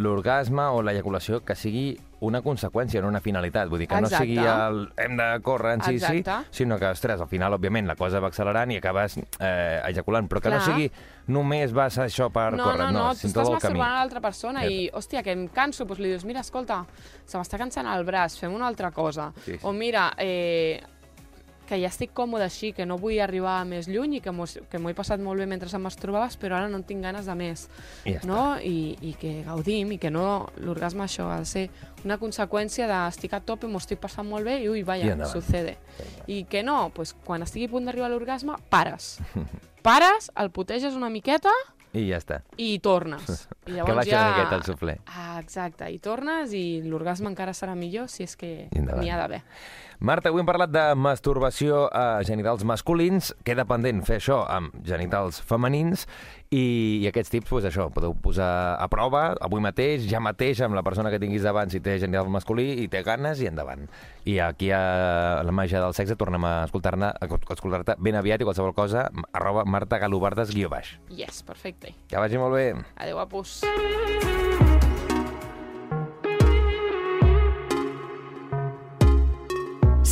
l'orgasme 0.00 0.64
o 0.72 0.80
l'ejaculació 0.84 1.42
que 1.44 1.56
sigui 1.58 1.90
una 2.22 2.38
conseqüència, 2.40 3.02
no 3.02 3.10
una 3.10 3.20
finalitat. 3.20 3.68
Vull 3.68 3.82
dir 3.82 3.88
que 3.90 3.98
Exacte. 3.98 4.14
no 4.14 4.20
sigui 4.22 4.36
el 4.38 4.84
hem 5.04 5.16
de 5.18 5.26
córrer 5.42 5.72
en 5.74 5.82
sí, 5.82 5.98
sí, 5.98 6.22
sinó 6.54 6.78
que, 6.78 6.86
ostres, 6.94 7.20
al 7.20 7.28
final, 7.28 7.56
òbviament, 7.58 7.88
la 7.90 7.96
cosa 7.98 8.20
va 8.22 8.30
accelerant 8.30 8.70
i 8.70 8.78
acabes 8.78 9.18
eh, 9.18 9.80
ejaculant, 9.90 10.30
però 10.30 10.40
que 10.40 10.52
no 10.54 10.60
Clar. 10.60 10.68
sigui 10.70 10.86
només 11.34 11.74
vas 11.74 11.98
a 11.98 12.06
això 12.06 12.30
per 12.32 12.52
no, 12.54 12.68
córrer, 12.70 12.88
no, 12.94 13.08
no, 13.08 13.08
tu 13.10 13.24
sinó 13.24 13.32
estàs 13.32 13.50
masturbant 13.56 13.90
a 13.90 13.98
l'altra 13.98 14.22
persona 14.22 14.64
i, 14.70 14.86
hòstia, 14.94 15.24
que 15.26 15.34
em 15.34 15.48
canso, 15.50 15.84
doncs 15.84 16.02
li 16.02 16.14
dius, 16.14 16.24
mira, 16.28 16.46
escolta, 16.46 16.84
se 17.26 17.40
m'està 17.40 17.58
cansant 17.58 17.90
el 17.90 18.06
braç, 18.06 18.38
fem 18.38 18.54
una 18.54 18.70
altra 18.70 18.92
cosa. 18.94 19.32
Sí, 19.42 19.56
sí. 19.56 19.60
O 19.66 19.74
mira, 19.74 20.12
eh, 20.22 20.78
que 21.72 21.78
ja 21.80 21.88
estic 21.88 22.10
còmode 22.12 22.44
així, 22.44 22.74
que 22.76 22.84
no 22.84 22.98
vull 23.00 23.16
arribar 23.24 23.62
més 23.64 23.88
lluny 23.88 24.18
i 24.18 24.20
que 24.20 24.32
m'ho 24.34 24.44
he 24.90 24.96
passat 24.98 25.22
molt 25.24 25.40
bé 25.40 25.46
mentre 25.48 25.70
em 25.72 25.80
masturbaves, 25.86 26.36
però 26.36 26.58
ara 26.58 26.68
no 26.68 26.76
en 26.82 26.84
tinc 26.84 27.00
ganes 27.04 27.24
de 27.26 27.36
més. 27.38 27.64
I 28.04 28.12
ja 28.12 28.20
està. 28.20 28.28
no? 28.28 28.42
I, 28.60 28.92
I 29.00 29.14
que 29.16 29.32
gaudim 29.46 29.94
i 29.96 29.98
que 30.02 30.10
no... 30.12 30.50
L'orgasme 30.62 31.06
això 31.06 31.30
ha 31.32 31.38
de 31.40 31.48
ser 31.48 31.64
una 32.04 32.18
conseqüència 32.20 32.86
d'estic 32.90 33.32
a 33.34 33.40
tope, 33.40 33.66
m'ho 33.70 33.80
estic 33.80 34.00
passant 34.02 34.28
molt 34.28 34.44
bé 34.44 34.58
i 34.62 34.68
ui, 34.68 34.82
I 34.82 34.86
vaya, 34.86 35.12
endavant. 35.16 35.32
sucede. 35.32 35.78
I 36.26 36.44
que 36.44 36.62
no, 36.62 36.90
pues, 36.94 37.14
quan 37.24 37.42
estigui 37.42 37.70
a 37.70 37.72
punt 37.72 37.88
d'arribar 37.88 38.10
a 38.10 38.12
l'orgasme, 38.12 38.58
pares. 38.68 39.16
pares, 39.86 40.30
el 40.36 40.50
puteges 40.52 40.94
una 40.98 41.08
miqueta 41.10 41.50
I 41.92 42.06
ja 42.10 42.18
està. 42.20 42.42
i 42.56 42.78
tornes. 42.84 43.46
I 43.70 43.78
Que 43.80 43.94
baixi 43.96 44.12
una 44.14 44.28
miqueta 44.34 44.56
el 44.60 44.64
suflé. 44.68 44.98
Ah, 45.06 45.38
exacte, 45.40 45.88
i 45.92 45.98
tornes 46.02 46.52
i 46.56 46.82
l'orgasme 46.84 47.30
encara 47.32 47.52
serà 47.56 47.74
millor 47.78 48.08
si 48.12 48.24
és 48.28 48.36
que 48.36 48.52
I 48.70 48.84
n'hi 48.84 49.10
ha 49.10 49.18
d'haver. 49.20 49.42
Marta, 50.02 50.32
avui 50.32 50.42
hem 50.42 50.48
parlat 50.48 50.72
de 50.74 50.82
masturbació 50.98 51.84
a 51.94 52.24
genitals 52.26 52.64
masculins. 52.66 53.28
Queda 53.46 53.62
pendent 53.70 54.00
fer 54.02 54.16
això 54.18 54.40
amb 54.50 54.74
genitals 54.82 55.38
femenins 55.46 56.08
i, 56.50 56.98
i 56.98 57.06
aquests 57.06 57.30
tips, 57.30 57.52
doncs 57.52 57.68
això, 57.70 57.86
podeu 57.94 58.16
posar 58.24 58.48
a 58.82 58.88
prova 58.90 59.36
avui 59.46 59.62
mateix, 59.62 60.08
ja 60.10 60.18
mateix, 60.18 60.58
amb 60.66 60.74
la 60.74 60.82
persona 60.82 61.14
que 61.14 61.22
tinguis 61.22 61.46
davant, 61.46 61.70
si 61.70 61.78
té 61.78 62.00
genital 62.02 62.26
masculí 62.34 62.82
i 62.82 62.88
té 62.90 63.04
ganes, 63.06 63.38
i 63.38 63.46
endavant. 63.46 63.86
I 64.26 64.40
aquí 64.42 64.74
a 64.74 64.82
la 65.46 65.54
màgia 65.54 65.78
del 65.86 65.94
sexe 65.94 66.18
tornem 66.18 66.50
a 66.50 66.56
escoltar-ne 66.66 67.14
a 67.14 67.30
escoltar-te 67.54 67.94
ben 68.02 68.18
aviat 68.18 68.42
i 68.42 68.50
qualsevol 68.50 68.74
cosa, 68.74 69.06
arroba 69.30 69.62
Marta 69.62 70.02
Galobardes, 70.02 70.50
guió 70.50 70.72
baix. 70.72 70.96
Yes, 71.14 71.44
perfecte. 71.46 71.94
Que 72.10 72.18
vagi 72.18 72.42
molt 72.42 72.58
bé. 72.58 72.72
Adéu, 72.98 73.22
apus. 73.22 73.60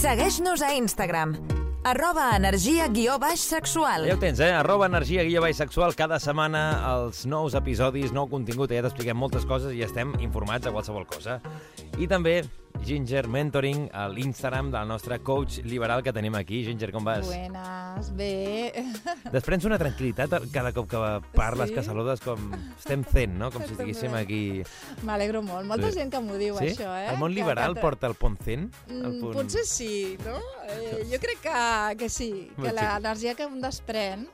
Segueix-nos 0.01 0.63
a 0.65 0.71
Instagram. 0.81 1.35
Arroba 1.85 2.31
energia 2.33 2.87
guió 2.89 3.19
baix 3.21 3.43
sexual. 3.45 4.07
Ja 4.09 4.15
ho 4.17 4.21
tens, 4.21 4.41
eh? 4.41 4.49
Arroba 4.57 4.87
energia 4.89 5.27
guia 5.29 5.43
baix 5.45 5.59
sexual. 5.61 5.93
Cada 5.93 6.17
setmana 6.17 6.63
els 6.89 7.27
nous 7.29 7.53
episodis, 7.59 8.15
nou 8.17 8.25
contingut, 8.33 8.73
ja 8.73 8.81
t'expliquem 8.87 9.21
moltes 9.21 9.45
coses 9.45 9.77
i 9.77 9.85
estem 9.85 10.15
informats 10.25 10.65
de 10.65 10.73
qualsevol 10.73 11.05
cosa. 11.05 11.37
I 12.01 12.09
també 12.09 12.39
Ginger 12.85 13.29
Mentoring, 13.29 13.89
a 13.93 14.09
l'Instagram 14.09 14.71
del 14.73 14.89
nostre 14.89 15.21
coach 15.21 15.59
liberal 15.63 16.03
que 16.03 16.13
tenim 16.13 16.35
aquí. 16.35 16.65
Ginger, 16.65 16.91
com 16.91 17.05
vas? 17.05 17.27
Buenas, 17.27 18.09
bé. 18.17 18.73
Desprens 19.31 19.67
una 19.69 19.79
tranquil·litat 19.79 20.49
cada 20.51 20.73
cop 20.75 20.89
que 20.91 21.03
parles, 21.37 21.69
Sí? 21.71 21.75
que 21.77 21.83
saludes, 21.85 22.21
com 22.25 22.51
estem 22.79 23.05
zen, 23.05 23.39
no? 23.39 23.51
Com 23.53 23.63
si 23.63 23.73
estiguéssim 23.77 24.15
aquí... 24.19 24.63
M'alegro 25.05 25.43
molt. 25.43 25.67
Molta 25.69 25.91
Sí. 25.93 25.99
gent 26.01 26.11
que 26.11 26.21
m'ho 26.21 26.37
diu, 26.41 26.57
sí? 26.59 26.73
això, 26.73 26.89
eh? 26.99 27.11
El 27.13 27.19
món 27.19 27.35
liberal 27.35 27.75
que- 27.75 27.81
porta 27.81 28.07
el 28.09 28.15
pont 28.15 28.41
zen? 28.43 28.71
El 28.89 29.03
Mm, 29.05 29.21
punt... 29.21 29.35
Potser 29.35 29.65
sí, 29.67 30.17
no? 30.25 30.39
Eh, 30.69 31.07
jo 31.13 31.19
crec 31.21 31.39
que, 31.43 31.97
que 31.97 32.09
sí, 32.09 32.51
que 32.57 32.73
l'energia 32.73 33.35
que 33.37 33.47
un 33.47 33.61
desprèn 33.61 34.27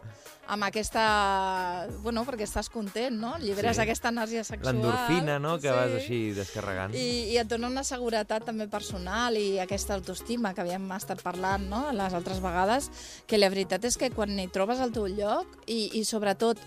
amb 0.47 0.67
aquesta... 0.67 1.87
Bueno, 2.03 2.23
perquè 2.27 2.47
estàs 2.47 2.69
content, 2.73 3.15
no? 3.19 3.35
Lliberes 3.43 3.77
Sí. 3.77 3.83
aquesta 3.83 4.13
energia 4.15 4.45
sexual. 4.45 4.75
L'endorfina, 4.75 5.39
no?, 5.43 5.57
que 5.59 5.69
sí. 5.69 5.75
vas 5.75 5.97
així 5.99 6.21
descarregant. 6.37 6.95
I, 6.95 7.33
I 7.35 7.39
et 7.43 7.51
dona 7.51 7.69
una 7.69 7.85
seguretat 7.85 8.47
també 8.47 8.69
personal 8.71 9.37
i 9.37 9.59
aquesta 9.63 9.95
autoestima 9.99 10.55
que 10.55 10.63
havíem 10.63 10.91
estat 10.97 11.23
parlant 11.23 11.69
no? 11.69 11.83
les 11.93 12.15
altres 12.15 12.41
vegades, 12.45 12.91
que 13.27 13.39
la 13.39 13.51
veritat 13.51 13.85
és 13.85 13.99
que 13.99 14.13
quan 14.15 14.39
hi 14.39 14.49
trobes 14.53 14.81
el 14.81 14.95
teu 14.95 15.09
lloc 15.11 15.59
i, 15.67 15.99
i 15.99 16.05
sobretot 16.05 16.61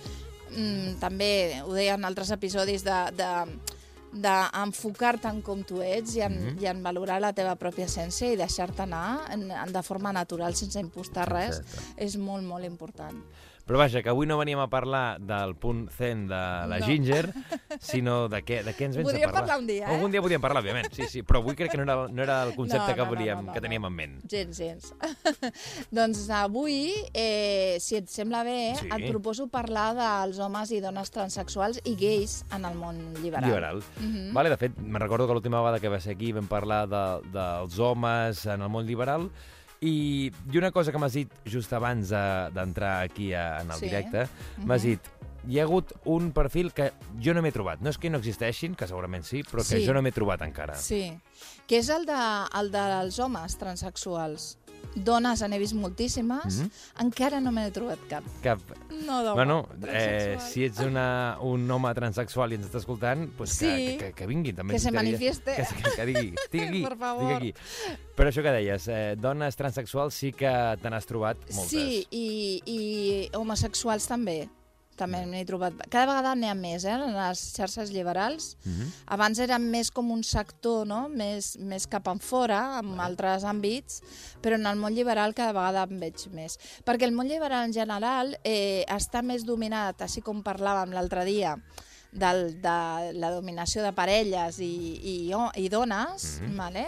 mm, 0.52 1.00
també 1.00 1.62
ho 1.64 1.74
deia 1.74 1.96
en 1.96 2.06
altres 2.06 2.32
episodis 2.36 2.84
de, 2.84 3.02
de 3.16 3.34
d'enfocar-te 4.10 5.30
en 5.30 5.42
com 5.46 5.60
tu 5.64 5.84
ets 5.86 6.16
i 6.18 6.22
en, 6.26 6.34
mm. 6.34 6.48
-hmm. 6.48 6.62
i 6.64 6.66
en 6.66 6.82
valorar 6.84 7.20
la 7.22 7.34
teva 7.34 7.56
pròpia 7.56 7.86
essència 7.86 8.32
i 8.32 8.36
deixar-te 8.36 8.82
anar 8.82 9.32
en, 9.32 9.52
en, 9.52 9.72
de 9.72 9.84
forma 9.84 10.12
natural 10.12 10.56
sense 10.56 10.80
impostar 10.80 11.30
res 11.30 11.60
Exacte. 11.60 11.94
és 11.98 12.18
molt, 12.18 12.44
molt 12.44 12.66
important. 12.66 13.24
Però 13.70 13.78
vaja, 13.78 14.02
que 14.02 14.10
avui 14.10 14.26
no 14.26 14.34
veníem 14.40 14.58
a 14.58 14.66
parlar 14.66 15.20
del 15.22 15.52
punt 15.62 15.84
zen 15.94 16.24
de 16.28 16.34
la 16.34 16.80
No. 16.80 16.86
Ginger, 16.88 17.28
sinó 17.80 18.28
de 18.28 18.40
què, 18.42 18.64
de 18.66 18.74
què 18.74 18.88
ens 18.88 18.98
vens 18.98 19.06
a 19.06 19.12
Podríem 19.12 19.30
parlar. 19.30 19.44
parlar 19.46 19.60
un 19.62 19.68
dia, 19.70 19.84
eh? 19.86 19.94
Algun 19.94 20.10
dia 20.10 20.24
podríem 20.26 20.42
parlar, 20.42 20.64
òbviament, 20.64 20.90
sí, 20.96 21.06
sí, 21.06 21.22
però 21.22 21.38
avui 21.44 21.54
crec 21.56 21.70
que 21.72 21.78
no 21.78 21.84
era, 21.86 22.08
no 22.10 22.24
era 22.24 22.40
el 22.48 22.56
concepte 22.56 22.88
No, 22.90 22.96
que, 22.96 23.02
no, 23.04 23.06
no, 23.06 23.12
volíem, 23.14 23.38
no, 23.38 23.44
no, 23.44 23.54
que 23.54 23.62
teníem 23.62 23.82
no. 23.86 23.92
en 23.92 23.94
ment. 24.00 24.16
Gens, 24.28 24.58
gens. 24.58 24.90
doncs 25.92 26.24
avui, 26.34 26.94
eh, 27.14 27.78
si 27.80 27.96
et 28.00 28.10
sembla 28.10 28.42
bé, 28.44 28.74
Sí. 28.80 28.90
et 28.90 29.06
proposo 29.12 29.46
parlar 29.54 29.94
dels 29.94 30.40
homes 30.40 30.72
i 30.72 30.82
dones 30.82 31.12
transexuals 31.14 31.80
i 31.86 31.94
gais 31.96 32.40
en 32.56 32.66
el 32.66 32.74
món 32.74 32.98
liberal. 33.22 33.46
Liberal. 33.50 33.84
Mhm. 34.00 34.34
Vale, 34.34 34.50
de 34.50 34.58
fet, 34.58 34.78
me'n 34.82 35.00
recordo 35.02 35.28
que 35.28 35.34
l'última 35.38 35.62
vegada 35.62 35.80
que 35.80 35.90
va 35.94 36.00
ser 36.02 36.16
aquí 36.16 36.32
vam 36.34 36.48
parlar 36.48 36.88
de, 36.90 37.06
dels 37.32 37.78
homes 37.78 38.46
en 38.48 38.62
el 38.62 38.70
món 38.70 38.86
liberal 38.90 39.30
i, 39.82 40.32
i 40.52 40.58
una 40.58 40.72
cosa 40.72 40.92
que 40.92 40.98
m'has 41.00 41.14
dit 41.14 41.32
just 41.46 41.72
abans 41.74 42.10
de- 42.10 42.50
d'entrar 42.54 43.04
aquí 43.04 43.34
a, 43.34 43.62
en 43.62 43.72
el 43.72 43.78
Sí. 43.80 43.86
directe, 43.88 44.28
m'has 44.66 44.84
Mhm. 44.84 44.90
dit 44.90 45.00
hi 45.48 45.58
ha 45.60 45.64
hagut 45.64 45.94
un 46.04 46.34
perfil 46.34 46.74
que 46.74 46.92
jo 47.24 47.34
no 47.34 47.42
m'he 47.42 47.52
trobat. 47.52 47.80
No 47.80 47.90
és 47.90 47.98
que 47.98 48.10
no 48.10 48.18
existeixin, 48.18 48.76
que 48.76 48.86
segurament 48.86 49.24
sí, 49.24 49.42
però 49.42 49.64
que 49.64 49.80
Sí. 49.80 49.86
jo 49.86 49.94
no 49.94 50.02
m'he 50.02 50.12
trobat 50.12 50.42
encara. 50.42 50.76
Sí, 50.76 51.18
que 51.66 51.78
és 51.80 51.88
el, 51.90 52.06
de, 52.06 52.14
el 52.60 52.70
dels 52.72 53.18
homes 53.20 53.58
transexuals. 53.58 54.59
Dones 54.96 55.42
n'he 55.48 55.60
vist 55.60 55.74
moltíssimes, 55.76 56.58
Mhm. 56.60 56.70
encara 57.06 57.40
no 57.40 57.52
me 57.52 57.62
n'he 57.64 57.72
trobat 57.72 58.00
cap. 58.10 58.24
Cap... 58.44 58.60
No 59.06 59.24
d'home 59.24 59.36
Bueno, 59.36 59.70
eh, 59.88 60.38
si 60.42 60.66
ets 60.66 60.80
una, 60.80 61.38
un 61.42 61.70
home 61.72 61.94
transexual 61.96 62.52
i 62.52 62.56
ens 62.56 62.68
està 62.68 62.80
escoltant, 62.80 63.30
pues 63.38 63.58
que, 63.58 63.66
Sí. 63.66 63.98
que, 63.98 64.06
que, 64.08 64.14
que 64.14 64.28
vingui. 64.28 64.52
També 64.54 64.74
Que 64.74 64.80
se 64.80 64.92
manifieste. 64.92 65.56
Que, 65.56 65.64
que, 65.84 65.96
que 65.96 66.06
digui, 66.06 66.34
estic 66.36 66.62
aquí, 66.70 66.84
Per 66.84 66.98
favor. 66.98 67.32
estic 67.32 67.56
aquí. 67.56 68.04
Però 68.18 68.28
això 68.28 68.42
que 68.44 68.52
deies, 68.52 68.88
eh, 68.90 69.16
dones 69.18 69.56
transexuals 69.56 70.14
sí 70.14 70.34
que 70.34 70.52
te 70.82 70.90
n'has 70.90 71.06
trobat 71.06 71.38
moltes. 71.54 71.70
Sí, 71.70 72.06
i, 72.12 72.62
i 72.66 73.30
homosexuals 73.38 74.06
també. 74.08 74.50
També 75.00 75.22
n'he 75.26 75.46
trobat... 75.48 75.74
Cada 75.88 76.10
vegada 76.12 76.34
n'hi 76.36 76.50
ha 76.52 76.56
més, 76.58 76.84
eh, 76.84 76.94
en 76.98 77.16
les 77.16 77.44
xarxes 77.56 77.94
liberals. 77.96 78.52
Mhm. 78.66 78.90
Abans 79.16 79.40
era 79.40 79.58
més 79.64 79.92
com 79.96 80.12
un 80.12 80.24
sector, 80.28 80.86
no?, 80.90 81.06
més, 81.10 81.54
més 81.60 81.88
cap 81.88 82.08
en 82.12 82.20
fora, 82.20 82.62
en 82.84 83.00
altres 83.00 83.46
àmbits, 83.48 84.02
però 84.44 84.60
en 84.60 84.68
el 84.68 84.80
món 84.82 84.96
liberal 84.96 85.34
cada 85.38 85.56
vegada 85.56 85.88
en 85.90 86.00
veig 86.04 86.28
més. 86.36 86.60
Perquè 86.86 87.08
el 87.08 87.16
món 87.16 87.32
liberal 87.32 87.70
en 87.70 87.74
general 87.76 88.36
eh, 88.44 88.84
està 88.92 89.24
més 89.24 89.46
dominat, 89.48 90.02
així 90.06 90.22
com 90.26 90.44
parlàvem 90.44 90.92
l'altre 90.96 91.24
dia, 91.26 91.56
del, 92.12 92.56
de 92.58 92.78
la 93.22 93.30
dominació 93.30 93.84
de 93.86 93.92
parelles 93.94 94.58
i, 94.66 94.74
i, 94.98 95.16
i 95.62 95.70
dones, 95.70 96.40
Mhm. 96.42 96.56
vale? 96.58 96.88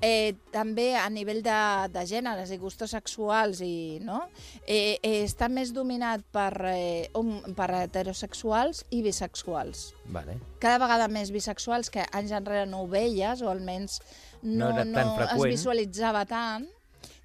Eh, 0.00 0.34
també 0.54 0.94
a 0.96 1.08
nivell 1.10 1.40
de, 1.42 1.56
de 1.94 2.04
gèneres 2.06 2.52
i 2.54 2.58
gustos 2.58 2.90
sexuals 2.94 3.60
i, 3.64 3.98
no? 4.04 4.28
eh, 4.66 4.98
eh, 5.02 5.24
està 5.24 5.48
més 5.50 5.72
dominat 5.74 6.22
per, 6.32 6.52
eh, 6.70 7.10
hom- 7.18 7.54
per 7.58 7.70
heterosexuals 7.82 8.84
i 8.90 9.02
bisexuals 9.02 9.92
Vale. 10.06 10.38
cada 10.62 10.78
vegada 10.78 11.08
més 11.08 11.30
bisexuals 11.34 11.90
que 11.90 12.06
anys 12.12 12.32
enrere 12.32 12.66
no 12.70 12.84
ho 12.84 12.88
veies 12.88 13.42
o 13.42 13.50
almenys 13.50 14.00
No 14.40 14.68
no, 14.70 14.84
no, 14.84 14.94
tan 14.94 15.08
es 15.08 15.14
freqüent. 15.16 15.50
visualitzava 15.50 16.24
tant 16.30 16.68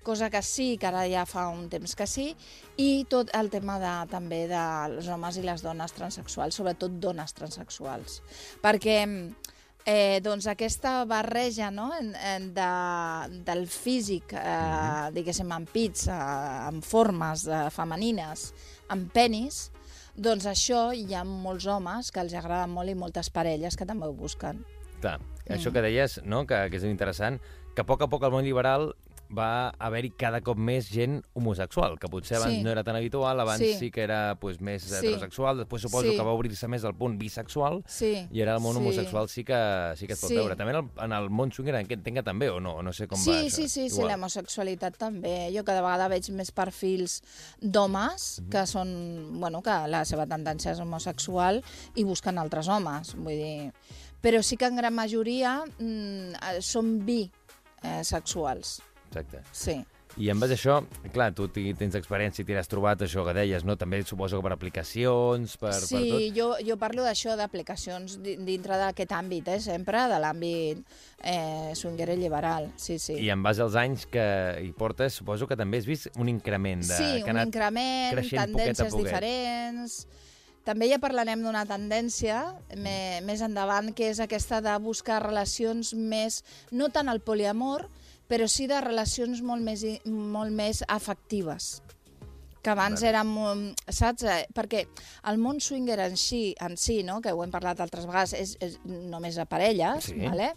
cosa 0.03 0.31
que 0.33 0.41
sí, 0.43 0.77
que 0.81 0.87
ara 0.89 1.05
ja 1.07 1.21
fa 1.29 1.45
un 1.47 1.69
temps 1.71 1.93
que 1.95 2.03
sí, 2.09 2.35
i 2.75 3.05
tot 3.07 3.29
el 3.37 3.47
tema 3.53 3.77
de, 3.79 3.91
també 4.11 4.41
dels 4.49 5.07
homes 5.07 5.37
i 5.39 5.43
les 5.45 5.61
dones 5.63 5.93
transexuals, 5.95 6.57
sobretot 6.59 6.97
dones 6.99 7.31
transexuals. 7.37 8.17
Perquè 8.61 8.97
eh, 9.05 9.13
doncs 10.23 10.47
aquesta 10.47 11.03
barreja 11.05 11.69
no, 11.71 11.89
en, 11.99 12.13
en 12.15 12.53
de, 12.55 12.67
del 13.43 13.65
físic, 13.67 14.31
eh, 14.31 15.09
diguéssim, 15.11 15.51
amb 15.51 15.67
pits, 15.69 16.07
eh, 16.07 16.15
amb 16.69 16.85
formes 16.87 17.43
eh, 17.47 17.65
femenines, 17.73 18.53
amb 18.95 19.11
penis, 19.11 19.65
doncs 20.15 20.45
això 20.47 20.93
hi 20.95 21.13
ha 21.17 21.23
molts 21.27 21.67
homes 21.67 22.11
que 22.13 22.21
els 22.23 22.33
agrada 22.37 22.67
molt 22.67 22.89
i 22.89 22.95
moltes 22.95 23.29
parelles 23.33 23.75
que 23.75 23.85
també 23.89 24.07
ho 24.07 24.13
busquen. 24.13 24.63
Clar, 25.01 25.17
això 25.49 25.69
Mm. 25.69 25.73
que 25.73 25.81
deies, 25.81 26.21
no? 26.23 26.45
que, 26.47 26.69
que 26.69 26.77
és 26.77 26.83
interessant, 26.87 27.41
que 27.75 27.81
a 27.81 27.85
poc 27.85 28.01
a 28.01 28.07
poc 28.07 28.23
al 28.23 28.31
món 28.31 28.45
liberal 28.45 28.93
va 29.37 29.69
haver-hi 29.79 30.11
cada 30.17 30.41
cop 30.41 30.57
més 30.57 30.89
gent 30.89 31.21
homosexual, 31.33 31.97
que 31.99 32.07
potser 32.07 32.37
abans 32.37 32.53
Sí. 32.53 32.63
no 32.63 32.69
era 32.71 32.83
tan 32.83 32.95
habitual, 32.95 33.39
abans 33.39 33.59
sí, 33.59 33.73
Sí. 33.79 33.91
que 33.91 34.01
era 34.03 34.35
pues, 34.39 34.61
més 34.61 34.83
Sí. 34.83 34.93
heterosexual, 34.95 35.57
després 35.57 35.81
suposo 35.81 36.09
Sí. 36.09 36.15
que 36.17 36.23
va 36.23 36.31
obrir-se 36.31 36.67
més 36.67 36.83
al 36.85 36.95
punt 36.95 37.17
bisexual, 37.17 37.83
Sí. 37.87 38.27
i 38.31 38.41
ara 38.41 38.55
el 38.55 38.61
món 38.61 38.73
sí. 38.73 38.79
homosexual 38.79 39.27
sí 39.29 39.43
que, 39.43 39.93
sí 39.97 40.07
que 40.07 40.13
es 40.13 40.19
pot 40.19 40.29
Sí. 40.29 40.35
veure. 40.35 40.55
També 40.55 40.71
en 40.71 40.77
el, 40.77 40.89
en 41.03 41.11
el 41.11 41.29
món 41.29 41.51
swinger 41.51 41.75
entenc 41.75 42.13
que 42.15 42.23
també, 42.23 42.49
o 42.49 42.59
no? 42.59 42.81
No 42.83 42.93
sé 42.93 43.07
com 43.07 43.17
sí, 43.17 43.29
va 43.29 43.35
això. 43.41 43.49
sí, 43.49 43.67
sí, 43.69 43.89
sí, 43.89 44.01
l'homosexualitat 44.01 44.97
també. 44.97 45.51
Jo 45.55 45.63
cada 45.63 45.81
vegada 45.81 46.07
veig 46.07 46.29
més 46.31 46.51
perfils 46.51 47.21
d'homes 47.61 48.41
Mhm. 48.41 48.49
que 48.49 48.65
són, 48.67 49.39
bueno, 49.39 49.61
que 49.61 49.87
la 49.87 50.05
seva 50.05 50.25
tendència 50.27 50.71
és 50.71 50.79
homosexual 50.79 51.63
i 51.95 52.03
busquen 52.03 52.37
altres 52.37 52.67
homes, 52.67 53.15
vull 53.15 53.33
dir... 53.37 53.73
Però 54.21 54.41
sí 54.41 54.55
que 54.55 54.65
en 54.65 54.77
gran 54.77 54.93
majoria 54.95 55.65
mm, 55.79 56.33
eh, 56.35 56.61
són 56.61 57.03
bisexuals, 57.83 58.81
Exacte. 59.13 59.43
sí. 59.53 59.83
I 60.15 60.27
en 60.29 60.37
base 60.37 60.53
a 60.53 60.57
això, 60.59 60.75
clar, 61.09 61.31
tu 61.33 61.47
tens 61.49 61.95
experiència 61.97 62.43
i 62.43 62.45
t'hi 62.45 62.53
has 62.59 62.67
trobat 62.69 62.99
això 63.01 63.23
que 63.25 63.31
deies, 63.33 63.63
no? 63.65 63.73
També 63.81 63.97
suposo 64.05 64.37
que 64.37 64.43
per 64.45 64.51
aplicacions, 64.53 65.55
per, 65.57 65.71
sí, 65.73 65.95
per 65.95 66.01
tot. 66.11 66.35
jo, 66.35 66.49
jo 66.67 66.75
parlo 66.77 67.01
d'això, 67.01 67.33
d'aplicacions 67.39 68.19
di- 68.21 68.35
dintre 68.45 68.77
d'aquest 68.77 69.09
àmbit, 69.17 69.47
eh, 69.49 69.57
sempre, 69.59 70.03
de 70.11 70.19
l'àmbit 70.21 70.83
eh, 71.23 71.71
swinger 71.73 72.11
i 72.13 72.17
liberal, 72.21 72.69
sí, 72.77 72.99
sí. 73.01 73.15
I 73.25 73.31
en 73.33 73.41
base 73.41 73.63
als 73.65 73.73
anys 73.73 74.05
que 74.05 74.27
hi 74.61 74.69
portes, 74.77 75.15
suposo 75.17 75.47
que 75.49 75.57
també 75.57 75.81
has 75.81 75.89
vist 75.89 76.11
un 76.21 76.29
increment 76.29 76.85
de... 76.85 76.93
Sí, 76.93 77.23
que 77.25 77.33
un 77.33 77.41
increment, 77.47 78.13
poquet 78.13 78.37
tendències 78.37 78.91
poquet. 78.93 79.07
diferents... 79.09 79.97
També 80.63 80.87
ja 80.87 80.95
parlarem 81.01 81.41
d'una 81.43 81.65
tendència 81.65 82.53
me, 82.77 83.19
més 83.25 83.41
endavant, 83.41 83.89
que 83.97 84.11
és 84.13 84.21
aquesta 84.23 84.61
de 84.61 84.77
buscar 84.79 85.17
relacions 85.25 85.89
més, 85.97 86.43
no 86.71 86.87
tant 86.93 87.09
el 87.11 87.19
poliamor, 87.19 87.89
però 88.29 88.47
sí 88.47 88.67
de 88.67 88.79
relacions 88.81 89.41
molt 89.41 89.61
més, 89.63 89.83
molt 90.05 90.51
més 90.51 90.83
afectives. 90.87 91.81
que 92.63 92.69
abans 92.71 93.01
Vale. 93.01 93.09
era 93.09 93.23
molt, 93.27 93.81
saps? 93.91 94.23
Eh, 94.23 94.45
Perquè 94.55 94.85
el 95.27 95.37
món 95.37 95.57
swinger 95.59 95.99
en 95.99 96.15
si, 96.15 96.55
en 96.63 96.77
si 96.77 97.01
no? 97.03 97.17
que 97.19 97.33
ho 97.33 97.43
hem 97.43 97.51
parlat 97.51 97.81
altres 97.83 98.05
vegades, 98.07 98.31
és, 98.39 98.53
és 98.61 98.77
només 98.85 99.37
a 99.37 99.43
parelles, 99.45 100.05
Sí. 100.05 100.15
vale? 100.15 100.53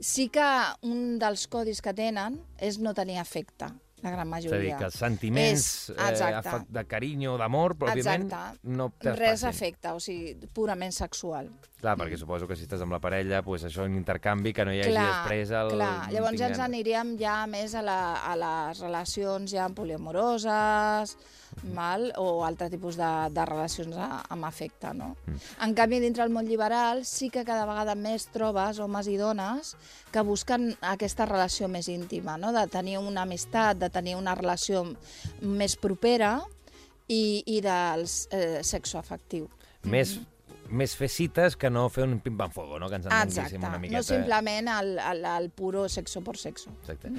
sí 0.00 0.28
que 0.28 0.46
un 0.82 1.18
dels 1.18 1.48
codis 1.48 1.82
que 1.82 1.92
tenen 1.92 2.38
és 2.56 2.78
no 2.78 2.94
tenir 2.94 3.18
afecte, 3.18 3.66
la 4.02 4.10
gran 4.10 4.28
És 4.28 4.32
a 4.32 4.40
dir, 4.40 4.50
majoria. 4.50 4.76
que 4.78 4.84
els 4.84 4.94
sentiments 4.94 5.60
És- 5.60 5.90
eh, 5.90 6.08
exacte. 6.10 6.64
de 6.68 6.84
carinyo, 6.86 7.36
d'amor, 7.38 7.76
pròpiament, 7.76 8.24
Exacte. 8.24 8.58
no 8.64 8.92
Res 9.00 9.14
traspassin. 9.16 9.48
afecte, 9.48 9.88
o 9.92 10.00
sigui, 10.00 10.34
purament 10.52 10.92
sexual. 10.92 11.50
Clar, 11.80 11.96
perquè 11.96 12.16
suposo 12.18 12.46
que 12.46 12.56
si 12.56 12.64
estàs 12.66 12.82
amb 12.82 12.92
la 12.92 12.98
parella, 13.00 13.42
pues 13.42 13.64
això, 13.64 13.84
un 13.84 13.96
intercanvi 13.96 14.52
que 14.52 14.64
no 14.64 14.72
hi 14.72 14.80
hagi 14.80 14.90
clar, 14.90 15.06
després 15.26 15.50
el... 15.50 15.68
clar. 15.70 16.12
Llavors 16.12 16.38
ja 16.38 16.48
ens 16.48 16.58
aniríem 16.58 17.16
ja 17.18 17.46
més 17.46 17.74
a, 17.74 17.80
la, 17.82 18.00
a 18.24 18.36
les 18.36 18.80
relacions 18.80 19.50
ja 19.50 19.68
poliamoroses. 19.68 21.16
Mal, 21.74 22.10
o 22.16 22.44
altre 22.46 22.70
tipus 22.72 22.96
de, 22.96 23.08
de 23.34 23.44
relacions 23.48 23.96
a, 23.98 24.22
amb 24.32 24.46
afecte, 24.48 24.92
no? 24.96 25.12
Mm. 25.26 25.40
En 25.66 25.74
canvi, 25.78 26.00
dintre 26.02 26.24
del 26.24 26.34
món 26.34 26.48
liberal 26.48 27.04
sí 27.08 27.30
que 27.30 27.44
cada 27.44 27.66
vegada 27.68 27.96
més 27.98 28.28
trobes 28.32 28.80
homes 28.80 29.10
i 29.10 29.16
dones 29.20 29.74
que 30.12 30.24
busquen 30.26 30.70
aquesta 30.80 31.26
relació 31.28 31.68
més 31.68 31.90
íntima, 31.92 32.38
no? 32.40 32.54
de 32.56 32.66
tenir 32.70 32.98
una 32.98 33.26
amistat, 33.26 33.78
de 33.78 33.90
tenir 33.92 34.16
una 34.18 34.34
relació 34.38 34.84
més 35.40 35.76
propera 35.76 36.38
i, 37.08 37.42
i 37.46 37.60
del 37.64 38.06
eh, 38.06 38.60
sexo 38.66 38.98
afectiu. 38.98 39.48
Més, 39.82 40.18
més 40.70 40.94
fer 40.96 41.08
cites 41.08 41.56
que 41.56 41.70
no 41.70 41.88
fer 41.88 42.04
un 42.04 42.18
pim-pam-fuego, 42.20 42.78
no? 42.78 42.88
Que 42.88 42.96
ens 43.00 43.06
entenguéssim 43.06 43.62
una 43.62 43.78
miqueta. 43.78 43.98
no 43.98 44.02
simplement 44.06 44.68
el, 44.68 44.98
el, 44.98 45.24
el 45.24 45.50
puro 45.50 45.88
sexo 45.88 46.22
por 46.22 46.36
sexo. 46.36 46.70
Exacte. 46.80 47.10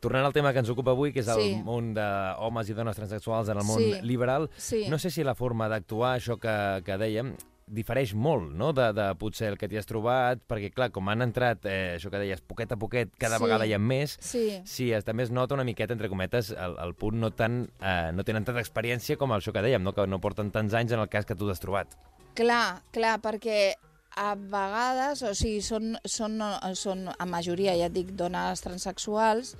Tornant 0.00 0.26
al 0.26 0.32
tema 0.32 0.52
que 0.52 0.58
ens 0.60 0.68
ocupa 0.70 0.90
avui, 0.92 1.12
que 1.12 1.20
és 1.20 1.28
el 1.28 1.40
Sí. 1.42 1.50
món 1.64 1.92
d'homes 1.94 2.68
i 2.70 2.74
dones 2.74 2.96
transexuals 2.96 3.48
en 3.48 3.58
el 3.58 3.64
món 3.64 3.78
Sí. 3.78 3.92
liberal, 4.02 4.50
Sí. 4.56 4.86
no 4.88 4.98
sé 4.98 5.10
si 5.10 5.22
la 5.24 5.34
forma 5.34 5.68
d'actuar, 5.68 6.18
això 6.20 6.38
que, 6.38 6.82
que 6.84 6.96
dèiem, 6.98 7.34
difereix 7.68 8.12
molt, 8.14 8.52
no?, 8.54 8.72
de, 8.72 8.92
de 8.94 9.06
potser 9.18 9.48
el 9.48 9.56
que 9.58 9.66
t'hi 9.66 9.76
has 9.76 9.86
trobat, 9.90 10.38
perquè, 10.46 10.68
clar, 10.72 10.92
com 10.94 11.08
han 11.08 11.20
entrat, 11.24 11.64
eh, 11.66 11.96
això 11.96 12.12
que 12.12 12.18
deies, 12.22 12.40
poquet 12.40 12.70
a 12.70 12.76
poquet, 12.78 13.10
cada 13.18 13.38
Sí. 13.38 13.42
vegada 13.42 13.66
hi 13.66 13.72
ha 13.74 13.78
més, 13.80 14.16
Sí, 14.20 14.60
Sí, 14.64 14.92
es, 14.92 15.02
també 15.04 15.24
es 15.24 15.32
nota 15.32 15.54
una 15.54 15.64
miqueta, 15.64 15.92
entre 15.92 16.08
cometes, 16.08 16.50
el, 16.52 16.76
el 16.78 16.94
punt 16.94 17.16
no, 17.18 17.32
tan, 17.32 17.68
eh, 17.80 18.12
no 18.14 18.22
tenen 18.22 18.44
tanta 18.44 18.60
experiència 18.60 19.16
com 19.18 19.30
això 19.32 19.52
que 19.52 19.62
dèiem, 19.62 19.82
no? 19.82 19.92
que 19.92 20.06
no 20.06 20.20
porten 20.20 20.52
tants 20.52 20.74
anys 20.74 20.92
en 20.92 21.00
el 21.00 21.08
cas 21.08 21.26
que 21.26 21.34
tu 21.34 21.48
t'has 21.48 21.58
trobat. 21.58 21.88
Clar, 22.36 22.82
clar, 22.94 23.16
perquè 23.24 23.74
a 24.16 24.30
vegades, 24.36 25.22
o 25.28 25.32
sigui, 25.36 25.60
són, 25.64 25.96
són, 26.08 26.38
són 26.78 27.08
a 27.12 27.26
majoria, 27.28 27.76
ja 27.76 27.90
et 27.90 27.96
dic, 27.96 28.14
dones 28.16 28.64
transexuals, 28.64 29.56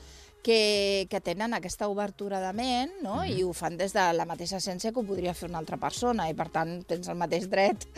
que, 0.47 1.09
que 1.11 1.21
tenen 1.21 1.57
aquesta 1.57 1.89
obertura 1.91 2.39
de 2.39 2.53
ment 2.55 2.93
no? 3.03 3.17
Mhm. 3.25 3.33
i 3.35 3.43
ho 3.43 3.51
fan 3.57 3.75
des 3.81 3.91
de 3.97 4.05
la 4.15 4.27
mateixa 4.31 4.61
essència 4.61 4.93
que 4.95 5.03
ho 5.03 5.07
podria 5.09 5.35
fer 5.35 5.49
una 5.49 5.59
altra 5.59 5.79
persona 5.83 6.29
i 6.31 6.37
per 6.39 6.47
tant 6.55 6.77
tens 6.87 7.11
el 7.11 7.19
mateix 7.19 7.49
dret 7.51 7.89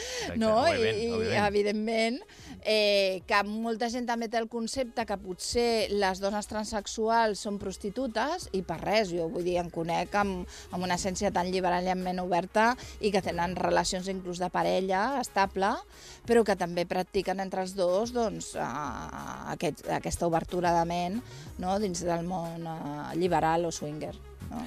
no? 0.40 0.54
òbviament, 0.62 0.96
I, 0.96 1.10
òbviament. 1.12 1.34
i 1.34 1.42
evidentment 1.42 2.18
eh, 2.64 3.22
que 3.28 3.42
molta 3.46 3.88
gent 3.92 4.06
també 4.08 4.28
té 4.28 4.38
el 4.40 4.48
concepte 4.50 5.04
que 5.08 5.18
potser 5.20 5.88
les 5.92 6.22
dones 6.22 6.48
transexuals 6.50 7.42
són 7.44 7.58
prostitutes 7.60 8.48
i 8.56 8.62
per 8.66 8.80
res, 8.82 9.12
jo 9.12 9.28
vull 9.32 9.46
dir, 9.46 9.58
em 9.62 9.70
conec 9.70 10.14
amb, 10.18 10.48
amb 10.72 10.84
una 10.84 10.98
essència 10.98 11.32
tan 11.34 11.50
liberal 11.52 11.86
i 11.86 11.92
amb 11.92 12.04
ment 12.06 12.22
oberta 12.22 12.70
i 13.00 13.12
que 13.14 13.22
tenen 13.24 13.56
relacions 13.58 14.08
inclús 14.08 14.42
de 14.42 14.50
parella 14.54 15.20
estable, 15.20 15.74
però 16.26 16.44
que 16.44 16.58
també 16.58 16.86
practiquen 16.88 17.40
entre 17.44 17.64
els 17.66 17.76
dos 17.78 18.12
doncs, 18.16 18.54
eh, 18.56 18.66
aquest, 19.54 19.86
aquesta 20.00 20.28
obertura 20.28 20.74
de 20.78 20.84
ment 20.88 21.22
no? 21.58 21.78
dins 21.78 22.04
del 22.04 22.26
món 22.26 22.66
eh, 22.66 23.16
liberal 23.20 23.68
o 23.68 23.72
swinger. 23.74 24.14
No? 24.48 24.66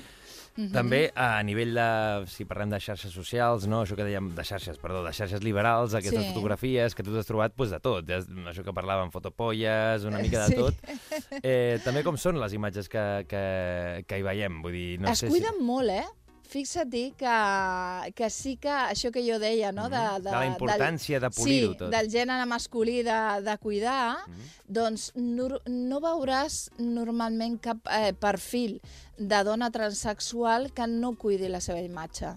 També 0.74 1.12
a 1.16 1.42
nivell 1.48 1.74
de, 1.74 1.86
si 2.28 2.44
parlem 2.46 2.70
de 2.74 2.80
xarxes 2.84 3.14
socials, 3.16 3.68
no? 3.72 3.82
això 3.86 3.96
que 3.96 4.04
dèiem, 4.04 4.34
de 4.36 4.44
xarxes, 4.44 4.78
perdó, 4.82 5.00
de 5.06 5.14
xarxes 5.16 5.44
liberals, 5.44 5.94
aquestes 5.96 6.26
Sí. 6.26 6.34
fotografies 6.34 6.94
que 6.96 7.04
tu 7.04 7.14
t'has 7.16 7.26
trobat 7.26 7.54
pues, 7.56 7.72
de 7.72 7.80
tot, 7.80 8.06
ja, 8.08 8.20
això 8.52 8.64
que 8.64 8.74
parlàvem, 8.76 9.12
fotopolles, 9.12 10.04
una 10.04 10.20
mica 10.20 10.46
de 10.46 10.48
Sí. 10.48 10.56
tot. 10.56 10.76
Eh, 11.44 11.80
també 11.84 12.04
com 12.04 12.18
són 12.20 12.38
les 12.40 12.54
imatges 12.54 12.90
que, 12.92 13.26
que, 13.28 14.04
que 14.08 14.18
hi 14.20 14.22
veiem? 14.26 14.60
Vull 14.62 14.74
dir, 14.76 15.00
no 15.02 15.10
es 15.10 15.20
sé 15.24 15.30
cuiden 15.32 15.62
molt, 15.64 15.90
eh? 15.90 16.04
Fixa't 16.52 16.92
que, 17.16 18.12
que 18.14 18.28
sí 18.30 18.58
que 18.60 18.68
això 18.70 19.12
que 19.16 19.22
jo 19.24 19.38
deia, 19.40 19.72
no? 19.72 19.86
De, 19.90 19.96
Mhm. 20.02 20.24
De 20.26 20.32
la 20.32 20.46
importància 20.48 21.20
de 21.24 21.30
polir-ho 21.30 21.72
sí, 21.72 21.78
tot. 21.80 21.90
del 21.94 22.10
gènere 22.12 22.46
masculí 22.46 23.04
de, 23.04 23.20
de 23.46 23.58
cuidar, 23.58 24.18
Mhm. 24.28 24.50
doncs 24.68 25.12
no, 25.16 25.48
no 25.66 26.00
veuràs 26.02 26.70
normalment 26.78 27.58
cap 27.62 27.78
eh, 27.90 28.12
perfil 28.14 28.82
de 29.18 29.44
dona 29.44 29.72
transexual 29.72 30.74
que 30.74 30.88
no 30.88 31.16
cuidi 31.16 31.48
la 31.48 31.62
seva 31.62 31.80
imatge. 31.80 32.34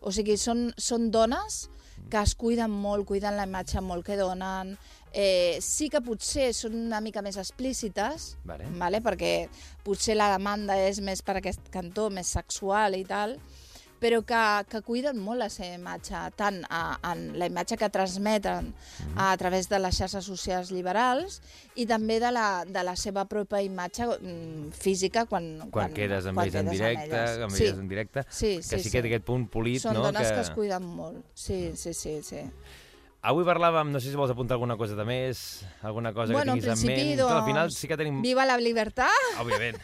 O 0.00 0.10
sigui, 0.10 0.38
són, 0.38 0.72
són 0.78 1.10
dones 1.10 1.68
que 2.08 2.22
es 2.22 2.34
cuiden 2.34 2.70
molt, 2.70 3.06
cuiden 3.06 3.36
la 3.36 3.46
imatge 3.46 3.82
molt 3.84 4.06
que 4.06 4.16
donen. 4.16 4.76
Eh, 5.12 5.58
sí 5.60 5.88
que 5.90 6.00
potser 6.06 6.52
són 6.54 6.76
una 6.86 7.00
mica 7.02 7.22
més 7.22 7.36
explícites, 7.36 8.36
Vale. 8.46 8.68
vale? 8.78 9.00
perquè 9.02 9.48
potser 9.82 10.14
la 10.16 10.30
demanda 10.32 10.76
és 10.78 11.00
més 11.02 11.22
per 11.22 11.36
aquest 11.40 11.68
cantó, 11.74 12.08
més 12.10 12.30
sexual 12.30 12.94
i 12.94 13.04
tal, 13.04 13.36
però 14.00 14.22
que, 14.24 14.42
que 14.70 14.80
cuiden 14.82 15.18
molt 15.20 15.38
la 15.42 15.48
seva 15.52 15.74
imatge, 15.76 16.16
tant 16.36 16.62
a, 16.72 16.98
en 17.12 17.38
la 17.38 17.46
imatge 17.50 17.76
que 17.76 17.90
transmeten 17.92 18.72
Mhm. 19.00 19.18
a 19.18 19.36
través 19.36 19.68
de 19.68 19.78
les 19.78 19.96
xarxes 19.96 20.24
socials 20.24 20.70
liberals 20.72 21.40
i 21.76 21.86
també 21.86 22.18
de 22.20 22.30
la, 22.32 22.64
de 22.64 22.82
la 22.84 22.96
seva 22.96 23.24
pròpia 23.28 23.60
imatge 23.62 24.06
mm, 24.06 24.70
física 24.72 25.26
quan, 25.26 25.68
Quan, 25.70 25.92
quedes 25.92 26.26
amb 26.26 26.38
quan 26.38 26.46
ells 26.48 26.56
en 26.56 26.70
directe, 26.70 27.20
amb 27.44 27.52
sí. 27.52 27.66
en 27.66 27.88
directe, 27.88 28.24
Sí, 28.30 28.56
que 28.56 28.62
sí, 28.62 28.76
sí, 28.76 28.82
sí. 28.84 28.90
que 28.90 29.02
té 29.02 29.08
aquest 29.12 29.24
punt 29.24 29.48
polit, 29.52 29.80
Són 29.82 29.94
no? 29.94 30.02
dones 30.08 30.28
que... 30.28 30.34
que 30.34 30.40
es 30.40 30.50
cuiden 30.50 30.84
molt. 30.84 31.24
Sí, 31.34 31.72
sí, 31.76 31.94
sí, 31.94 32.22
sí. 32.22 32.40
Avui 33.20 33.44
parlàvem, 33.44 33.90
no 33.92 34.00
sé 34.00 34.08
si 34.08 34.16
vols 34.16 34.30
apuntar 34.32 34.54
alguna 34.56 34.78
cosa 34.80 34.94
de 34.96 35.04
més, 35.04 35.40
alguna 35.84 36.14
cosa 36.16 36.32
bueno, 36.32 36.54
que 36.56 36.62
tinguis 36.62 36.84
en 36.86 36.88
ment. 36.88 37.18
doncs, 37.18 37.32
al 37.34 37.42
final 37.44 37.70
sí 37.70 37.88
que 37.90 37.98
tenim... 38.00 38.22
Viva 38.24 38.46
la 38.48 38.54
llibertat! 38.56 39.26
Òbviament. 39.42 39.76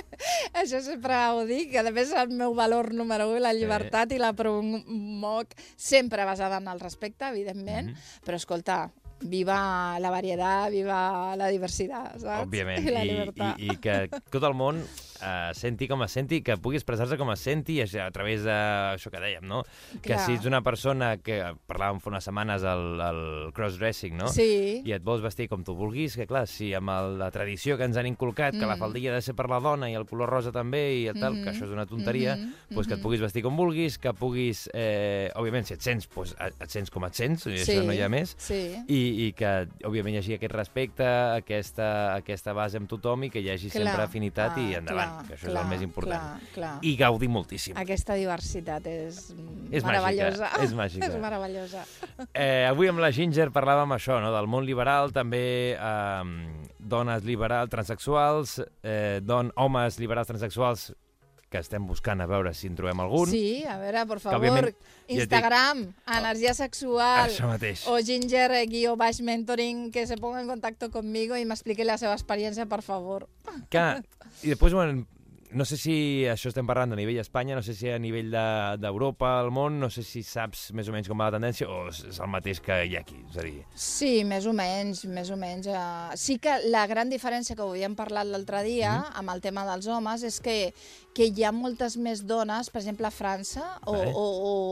Això 0.60 0.82
sempre 0.84 1.16
ho 1.32 1.46
dic, 1.48 1.70
que 1.72 1.80
a 1.80 1.88
més 1.88 2.12
el 2.12 2.34
meu 2.36 2.52
valor 2.54 2.92
número 2.92 3.30
1, 3.32 3.40
la 3.40 3.54
llibertat, 3.56 4.12
i 4.12 4.20
la 4.20 4.34
promoc 4.36 5.56
sempre 5.80 6.26
basada 6.28 6.60
en 6.60 6.68
el 6.68 6.80
respecte, 6.84 7.24
evidentment, 7.32 7.94
Mhm. 7.94 8.20
però 8.26 8.36
escolta, 8.36 8.90
viva 9.24 9.96
la 9.98 10.10
varietat, 10.12 10.68
viva 10.70 11.34
la 11.40 11.48
diversitat, 11.48 12.18
saps? 12.20 12.44
Òbviament, 12.44 12.84
I 12.84 12.90
la 12.98 13.04
I, 13.04 13.16
i, 13.64 13.70
i 13.72 13.76
que 13.80 14.10
tot 14.28 14.44
el 14.44 14.52
món 14.52 14.84
eh, 15.24 15.54
senti 15.54 15.88
com 15.88 16.02
es 16.04 16.12
senti, 16.12 16.42
que 16.42 16.56
pugui 16.60 16.76
expressar-se 16.76 17.16
com 17.16 17.30
es 17.32 17.40
senti 17.40 17.80
a, 17.80 17.86
a 18.06 18.10
través 18.12 18.44
d'això 18.44 19.10
que 19.10 19.20
dèiem, 19.22 19.46
no? 19.48 19.62
Que 20.02 20.12
Clar. 20.14 20.20
si 20.26 20.34
ets 20.36 20.46
una 20.46 20.60
persona 20.62 21.16
que, 21.18 21.40
parlàvem 21.66 22.00
fa 22.00 22.10
unes 22.10 22.24
setmanes 22.28 22.64
al, 22.64 23.00
al 23.00 23.22
crossdressing, 23.56 24.16
no? 24.16 24.28
Sí, 24.28 24.82
I 24.84 24.92
et 24.92 25.02
vols 25.02 25.22
vestir 25.24 25.48
com 25.48 25.64
tu 25.64 25.74
vulguis, 25.74 26.16
que 26.16 26.26
clar, 26.26 26.46
si 26.50 26.72
amb 26.74 26.90
el, 26.90 27.18
la 27.18 27.30
tradició 27.34 27.78
que 27.78 27.84
ens 27.88 27.96
han 27.96 28.06
inculcat, 28.06 28.54
que 28.54 28.66
la 28.66 28.74
Mm. 28.76 28.78
faldilla 28.84 29.10
ha 29.12 29.14
de 29.14 29.22
ser 29.22 29.34
per 29.34 29.48
la 29.48 29.60
dona 29.60 29.88
i 29.90 29.94
el 29.94 30.04
color 30.06 30.28
rosa 30.28 30.50
també, 30.52 30.82
i 31.00 31.06
el 31.08 31.18
tal, 31.18 31.34
que 31.34 31.40
Mhm. 31.50 31.54
això 31.54 31.64
és 31.64 31.70
una 31.70 31.86
tonteria, 31.86 32.36
Mhm, 32.36 32.52
pues 32.74 32.86
que 32.86 32.94
et 32.94 32.98
mhm. 32.98 33.02
puguis 33.04 33.20
vestir 33.20 33.42
com 33.42 33.56
vulguis, 33.56 33.98
que 33.98 34.12
puguis, 34.12 34.68
eh, 34.74 35.30
òbviament, 35.34 35.64
si 35.64 35.74
et 35.74 35.80
sents, 35.80 36.06
pues, 36.06 36.34
et 36.38 36.70
sents 36.70 36.90
com 36.90 37.04
et 37.04 37.14
sents, 37.14 37.46
i 37.46 37.58
sí, 37.58 37.72
això 37.72 37.84
no 37.86 37.92
hi 37.92 38.00
ha 38.02 38.08
més, 38.08 38.34
Sí, 38.38 38.74
i, 38.88 39.26
i 39.26 39.32
que, 39.32 39.68
òbviament, 39.84 40.14
hi 40.14 40.18
hagi 40.18 40.34
aquest 40.34 40.52
respecte, 40.52 41.04
aquesta, 41.04 42.14
aquesta 42.16 42.52
base 42.52 42.76
amb 42.76 42.88
tothom 42.90 43.24
i 43.24 43.30
que 43.30 43.40
hi 43.40 43.50
hagi 43.50 43.70
Clar, 43.70 43.84
sempre 43.84 44.02
afinitat 44.02 44.58
i 44.58 44.68
clar, 44.70 44.78
endavant, 44.80 45.10
clar, 45.10 45.13
que 45.26 45.34
això 45.36 45.46
és 45.46 45.52
clar, 45.52 45.62
el 45.62 45.68
més 45.70 45.82
important. 45.82 46.20
Clar, 46.20 46.52
clar. 46.54 46.72
I 46.82 46.96
gaudir 46.96 47.28
moltíssim. 47.28 47.76
Aquesta 47.80 48.16
diversitat 48.18 48.86
és, 48.90 49.20
És 49.70 49.84
meravellosa. 49.84 50.50
màgica, 50.50 50.64
és 50.64 50.74
màgica. 50.74 51.06
és 51.06 51.16
meravellosa. 51.20 51.84
Eh, 52.32 52.66
avui 52.68 52.88
amb 52.88 52.98
la 52.98 53.10
Ginger 53.14 53.50
parlàvem 53.54 53.94
això, 53.96 54.20
no? 54.20 54.32
del 54.34 54.46
món 54.50 54.64
liberal, 54.66 55.12
també 55.12 55.74
eh, 55.74 56.22
dones 56.78 57.24
liberals, 57.24 57.70
transexuals, 57.70 58.58
eh, 58.82 59.20
don, 59.22 59.52
homes 59.56 59.98
liberals 59.98 60.26
transexuals, 60.28 60.92
que 61.54 61.60
estem 61.62 61.84
buscant 61.86 62.18
a 62.20 62.26
veure 62.26 62.50
si 62.58 62.66
en 62.66 62.74
trobem 62.74 62.98
algun. 63.04 63.30
Sí, 63.30 63.62
a 63.70 63.76
veure, 63.78 64.02
por 64.10 64.18
favor, 64.18 64.42
ja 64.42 64.58
et 64.66 64.74
dic- 64.74 65.20
Instagram, 65.20 65.84
energia 66.18 66.52
sexual, 66.58 67.30
Això 67.30 67.46
mateix. 67.46 67.86
o 67.86 67.94
Ginger 68.02 68.50
guió 68.66 68.96
baix 68.98 69.20
mentoring, 69.22 69.90
que 69.94 70.06
se 70.10 70.16
ponga 70.18 70.40
en 70.42 70.48
contacto 70.50 70.90
conmigo 70.90 71.36
y 71.36 71.44
me 71.44 71.54
explique 71.54 71.84
la 71.84 71.96
seva 71.98 72.14
experiència, 72.18 72.66
per 72.66 72.82
favor. 72.82 73.28
Que, 73.70 74.02
I 74.42 74.48
després, 74.50 74.74
bueno, 74.74 75.06
no 75.54 75.64
sé 75.64 75.76
si 75.78 75.94
això 76.28 76.50
estem 76.50 76.66
parlant 76.66 76.92
a 76.92 76.96
nivell 76.98 77.18
Espanya, 77.22 77.54
no 77.54 77.62
sé 77.62 77.74
si 77.78 77.88
a 77.88 77.98
nivell 77.98 78.30
de- 78.32 78.76
d'Europa, 78.82 79.28
de, 79.36 79.44
al 79.44 79.50
món, 79.54 79.78
no 79.80 79.88
sé 79.90 80.02
si 80.02 80.22
saps 80.26 80.72
més 80.74 80.88
o 80.88 80.92
menys 80.92 81.08
com 81.08 81.18
va 81.20 81.30
la 81.30 81.36
tendència 81.38 81.68
o 81.70 81.88
és 81.88 82.18
el 82.18 82.28
mateix 82.32 82.60
que 82.60 82.76
hi 82.84 82.96
ha 82.96 83.00
aquí. 83.00 83.20
És 83.30 83.36
a 83.38 83.42
dir, 83.46 83.64
Sí, 83.74 84.24
més 84.24 84.46
o 84.46 84.52
menys, 84.52 85.04
més 85.06 85.30
o 85.30 85.36
menys. 85.36 85.66
Eh... 85.66 86.16
Sí 86.16 86.38
que 86.38 86.56
la 86.68 86.86
gran 86.90 87.08
diferència 87.10 87.54
que 87.56 87.62
ho 87.62 87.70
havíem 87.70 87.94
parlat 87.94 88.26
l'altre 88.26 88.62
dia 88.64 88.92
Mhm. 88.98 89.18
amb 89.22 89.30
el 89.30 89.40
tema 89.40 89.64
dels 89.70 89.86
homes 89.86 90.22
és 90.22 90.40
que, 90.40 90.74
que 91.14 91.26
hi 91.30 91.44
ha 91.44 91.52
moltes 91.52 91.96
més 91.96 92.26
dones, 92.26 92.70
per 92.70 92.80
exemple 92.82 93.06
a 93.06 93.10
França 93.14 93.78
o, 93.86 93.92
Vale. 93.92 94.12
o, 94.14 94.24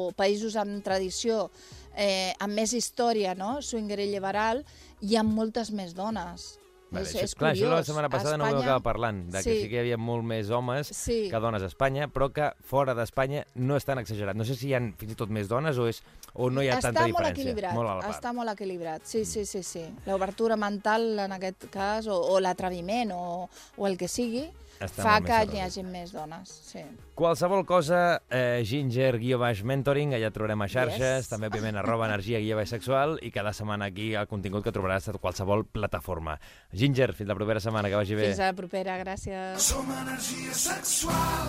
o 0.08 0.12
països 0.18 0.56
amb 0.56 0.82
tradició, 0.82 1.50
eh, 1.96 2.32
amb 2.40 2.54
més 2.54 2.72
història, 2.72 3.34
no? 3.34 3.60
swinger 3.62 4.00
i 4.00 4.10
liberal, 4.10 4.64
hi 5.02 5.16
ha 5.16 5.22
moltes 5.22 5.70
més 5.70 5.94
dones. 5.94 6.58
Vale, 6.92 7.06
és, 7.08 7.14
això, 7.14 7.24
és 7.24 7.34
clar, 7.34 7.52
això 7.54 7.64
la 7.64 7.70
curiós. 7.70 7.86
setmana 7.86 8.08
passada 8.10 8.34
A 8.34 8.36
no 8.38 8.44
ho 8.44 8.46
Espanya- 8.48 8.64
acaba 8.66 8.80
parlant, 8.82 9.24
de 9.30 9.38
que 9.38 9.42
sí. 9.42 9.50
Sí. 9.50 9.62
sí 9.62 9.68
que 9.70 9.74
hi 9.76 9.78
havia 9.80 9.96
molt 9.96 10.24
més 10.24 10.50
homes 10.50 10.86
Sí. 10.88 11.28
que 11.30 11.36
dones 11.40 11.62
a 11.62 11.66
Espanya, 11.66 12.08
però 12.08 12.30
que 12.32 12.52
fora 12.64 12.94
d'Espanya 12.94 13.46
no 13.54 13.76
és 13.76 13.84
tan 13.84 13.98
exagerat. 13.98 14.36
No 14.36 14.44
sé 14.44 14.54
si 14.54 14.68
hi 14.68 14.74
ha 14.74 14.80
fins 14.80 15.12
i 15.12 15.14
tot 15.16 15.30
més 15.30 15.48
dones 15.48 15.78
o, 15.78 15.88
és, 15.88 16.02
o 16.34 16.50
no 16.50 16.62
hi 16.62 16.68
ha 16.68 16.76
està 16.78 16.92
tanta 16.92 17.00
molt 17.08 17.14
diferència. 17.16 17.32
equilibrat, 17.42 17.74
Molt 17.74 17.88
part. 17.88 18.10
està 18.14 18.32
molt 18.34 18.50
equilibrat, 18.50 19.02
sí, 19.04 19.24
sí, 19.24 19.44
sí, 19.46 19.62
sí. 19.62 19.84
L'obertura 20.06 20.56
mental 20.56 21.18
en 21.18 21.32
aquest 21.32 21.70
cas, 21.70 22.06
o, 22.06 22.20
o 22.20 22.38
l'atreviment, 22.40 23.12
o, 23.12 23.48
o 23.76 23.86
el 23.86 23.96
que 23.96 24.08
sigui, 24.08 24.50
Està 24.84 25.02
fa 25.06 25.20
que 25.22 25.32
arrodit. 25.32 25.60
hagi 25.62 25.82
més 25.84 26.12
dones, 26.12 26.48
sí. 26.48 26.82
Qualsevol 27.14 27.64
cosa, 27.66 28.22
eh, 28.28 28.62
ginger 28.64 29.18
guió 29.18 29.38
baix 29.38 29.62
mentoring, 29.62 30.12
allà 30.14 30.30
trobarem 30.32 30.62
a 30.62 30.68
xarxes, 30.68 31.00
Yes. 31.24 31.28
també, 31.28 31.48
òbviament, 31.48 31.76
arroba 31.78 32.06
energia 32.08 32.38
guió 32.40 32.56
baix 32.56 32.68
sexual, 32.70 33.18
i 33.22 33.30
cada 33.30 33.52
setmana 33.52 33.86
aquí 33.86 34.14
el 34.14 34.26
contingut 34.26 34.64
que 34.64 34.72
trobaràs 34.72 35.08
a 35.08 35.12
qualsevol 35.18 35.64
plataforma. 35.66 36.38
Ginger, 36.72 37.12
fins 37.14 37.28
la 37.28 37.34
propera 37.34 37.60
setmana, 37.60 37.88
que 37.88 37.94
vagi 37.96 38.14
bé. 38.14 38.26
Fins 38.28 38.40
a 38.40 38.46
la 38.50 38.54
propera, 38.54 38.98
gràcies. 39.04 39.58
Som 39.58 39.86
energia 39.90 40.52
sexual 40.52 41.48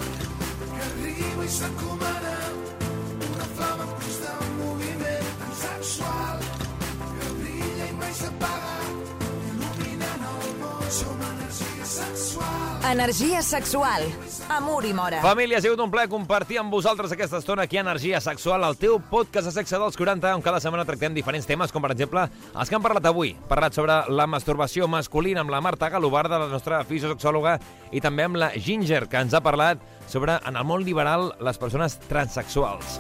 que 0.74 0.82
arriba 0.82 1.44
i 1.46 1.48
s'encomana 1.48 2.36
una 3.34 3.46
flama 3.56 3.84
en 3.84 3.90
constant 3.98 4.58
moviment 4.60 5.28
tan 5.40 5.54
sexual 5.56 6.40
que 7.20 7.30
brilla 7.40 7.90
i 7.90 7.94
mai 7.94 8.14
s'apaga 8.14 8.76
il·luminant 9.50 10.24
el 10.30 10.60
món. 10.62 10.90
Som 10.90 11.22
Energia 12.84 13.42
sexual. 13.42 14.04
Amor 14.50 14.84
i 14.86 14.92
mora. 14.94 15.22
Família, 15.24 15.58
ha 15.58 15.64
sigut 15.64 15.80
un 15.80 15.92
plaer 15.92 16.10
compartir 16.12 16.58
amb 16.60 16.74
vosaltres 16.74 17.14
aquesta 17.16 17.40
estona 17.40 17.64
aquí 17.64 17.78
a 17.80 17.84
Energia 17.86 18.20
Sexual, 18.22 18.66
el 18.68 18.76
teu 18.78 18.98
podcast 19.00 19.48
de 19.48 19.54
sexe 19.56 19.80
dels 19.80 19.96
40, 19.96 20.34
on 20.36 20.44
cada 20.44 20.60
setmana 20.60 20.84
tractem 20.84 21.16
diferents 21.16 21.48
temes, 21.48 21.72
com 21.72 21.82
per 21.82 21.94
exemple 21.96 22.26
els 22.28 22.70
que 22.70 22.76
hem 22.76 22.84
parlat 22.84 23.08
avui. 23.08 23.38
Parlat 23.48 23.80
sobre 23.80 24.02
la 24.12 24.28
masturbació 24.28 24.90
masculina 24.92 25.46
amb 25.46 25.56
la 25.56 25.64
Marta 25.64 25.88
Galobarda, 25.94 26.42
la 26.44 26.52
nostra 26.52 26.84
fisiosexòloga, 26.84 27.56
i 27.96 28.04
també 28.04 28.28
amb 28.28 28.42
la 28.44 28.52
Ginger, 28.52 29.06
que 29.08 29.24
ens 29.24 29.34
ha 29.34 29.42
parlat 29.42 29.80
sobre, 30.12 30.36
en 30.44 30.60
el 30.60 30.68
món 30.68 30.84
liberal, 30.84 31.32
les 31.40 31.58
persones 31.58 31.98
transexuals. 32.10 33.00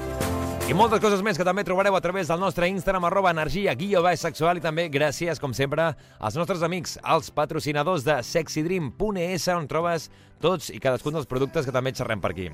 I 0.63 0.71
moltes 0.71 1.02
coses 1.04 1.19
més 1.19 1.36
que 1.36 1.43
també 1.43 1.65
trobareu 1.67 1.95
a 1.97 2.02
través 2.02 2.30
del 2.32 2.39
nostre 2.39 2.69
Instagram, 2.71 3.04
arroba 3.10 3.34
energia, 3.36 3.73
guió 3.76 3.99
baix 4.02 4.21
sexual, 4.23 4.58
i 4.58 4.63
també 4.63 4.88
gràcies, 4.88 5.41
com 5.41 5.52
sempre, 5.54 5.89
als 6.23 6.38
nostres 6.39 6.63
amics, 6.63 6.95
els 7.04 7.28
patrocinadors 7.36 8.06
de 8.08 8.15
sexydream.es, 8.23 9.49
on 9.52 9.67
trobes 9.67 10.08
tots 10.43 10.71
i 10.71 10.80
cadascun 10.80 11.19
dels 11.19 11.28
productes 11.28 11.67
que 11.67 11.76
també 11.76 11.91
xerrem 11.91 12.23
per 12.23 12.32
aquí. 12.32 12.47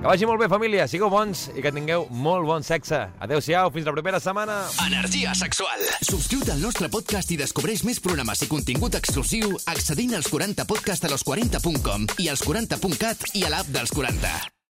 Que 0.00 0.08
vagi 0.08 0.26
molt 0.26 0.42
bé, 0.42 0.50
família, 0.50 0.88
sigueu 0.90 1.10
bons 1.12 1.46
i 1.54 1.62
que 1.62 1.70
tingueu 1.76 2.08
molt 2.10 2.50
bon 2.50 2.66
sexe. 2.66 3.04
Adéu-siau, 3.22 3.70
fins 3.70 3.86
la 3.86 3.94
propera 3.94 4.20
setmana. 4.20 4.62
Energia 4.90 5.34
sexual. 5.38 5.86
Subscriu't 6.02 6.50
al 6.50 6.62
nostre 6.66 6.90
podcast 6.90 7.30
i 7.30 7.38
descobreix 7.38 7.86
més 7.86 8.02
programes 8.02 8.42
i 8.42 8.50
contingut 8.50 8.98
exclusiu 8.98 9.54
accedint 9.70 10.16
als 10.18 10.32
40podcast 10.34 11.06
a 11.06 11.12
los40.com 11.14 12.08
i 12.18 12.32
als 12.32 12.42
40.cat 12.48 13.36
i 13.36 13.44
a 13.46 13.52
l'app 13.54 13.70
dels 13.70 13.94
40. 13.94 14.59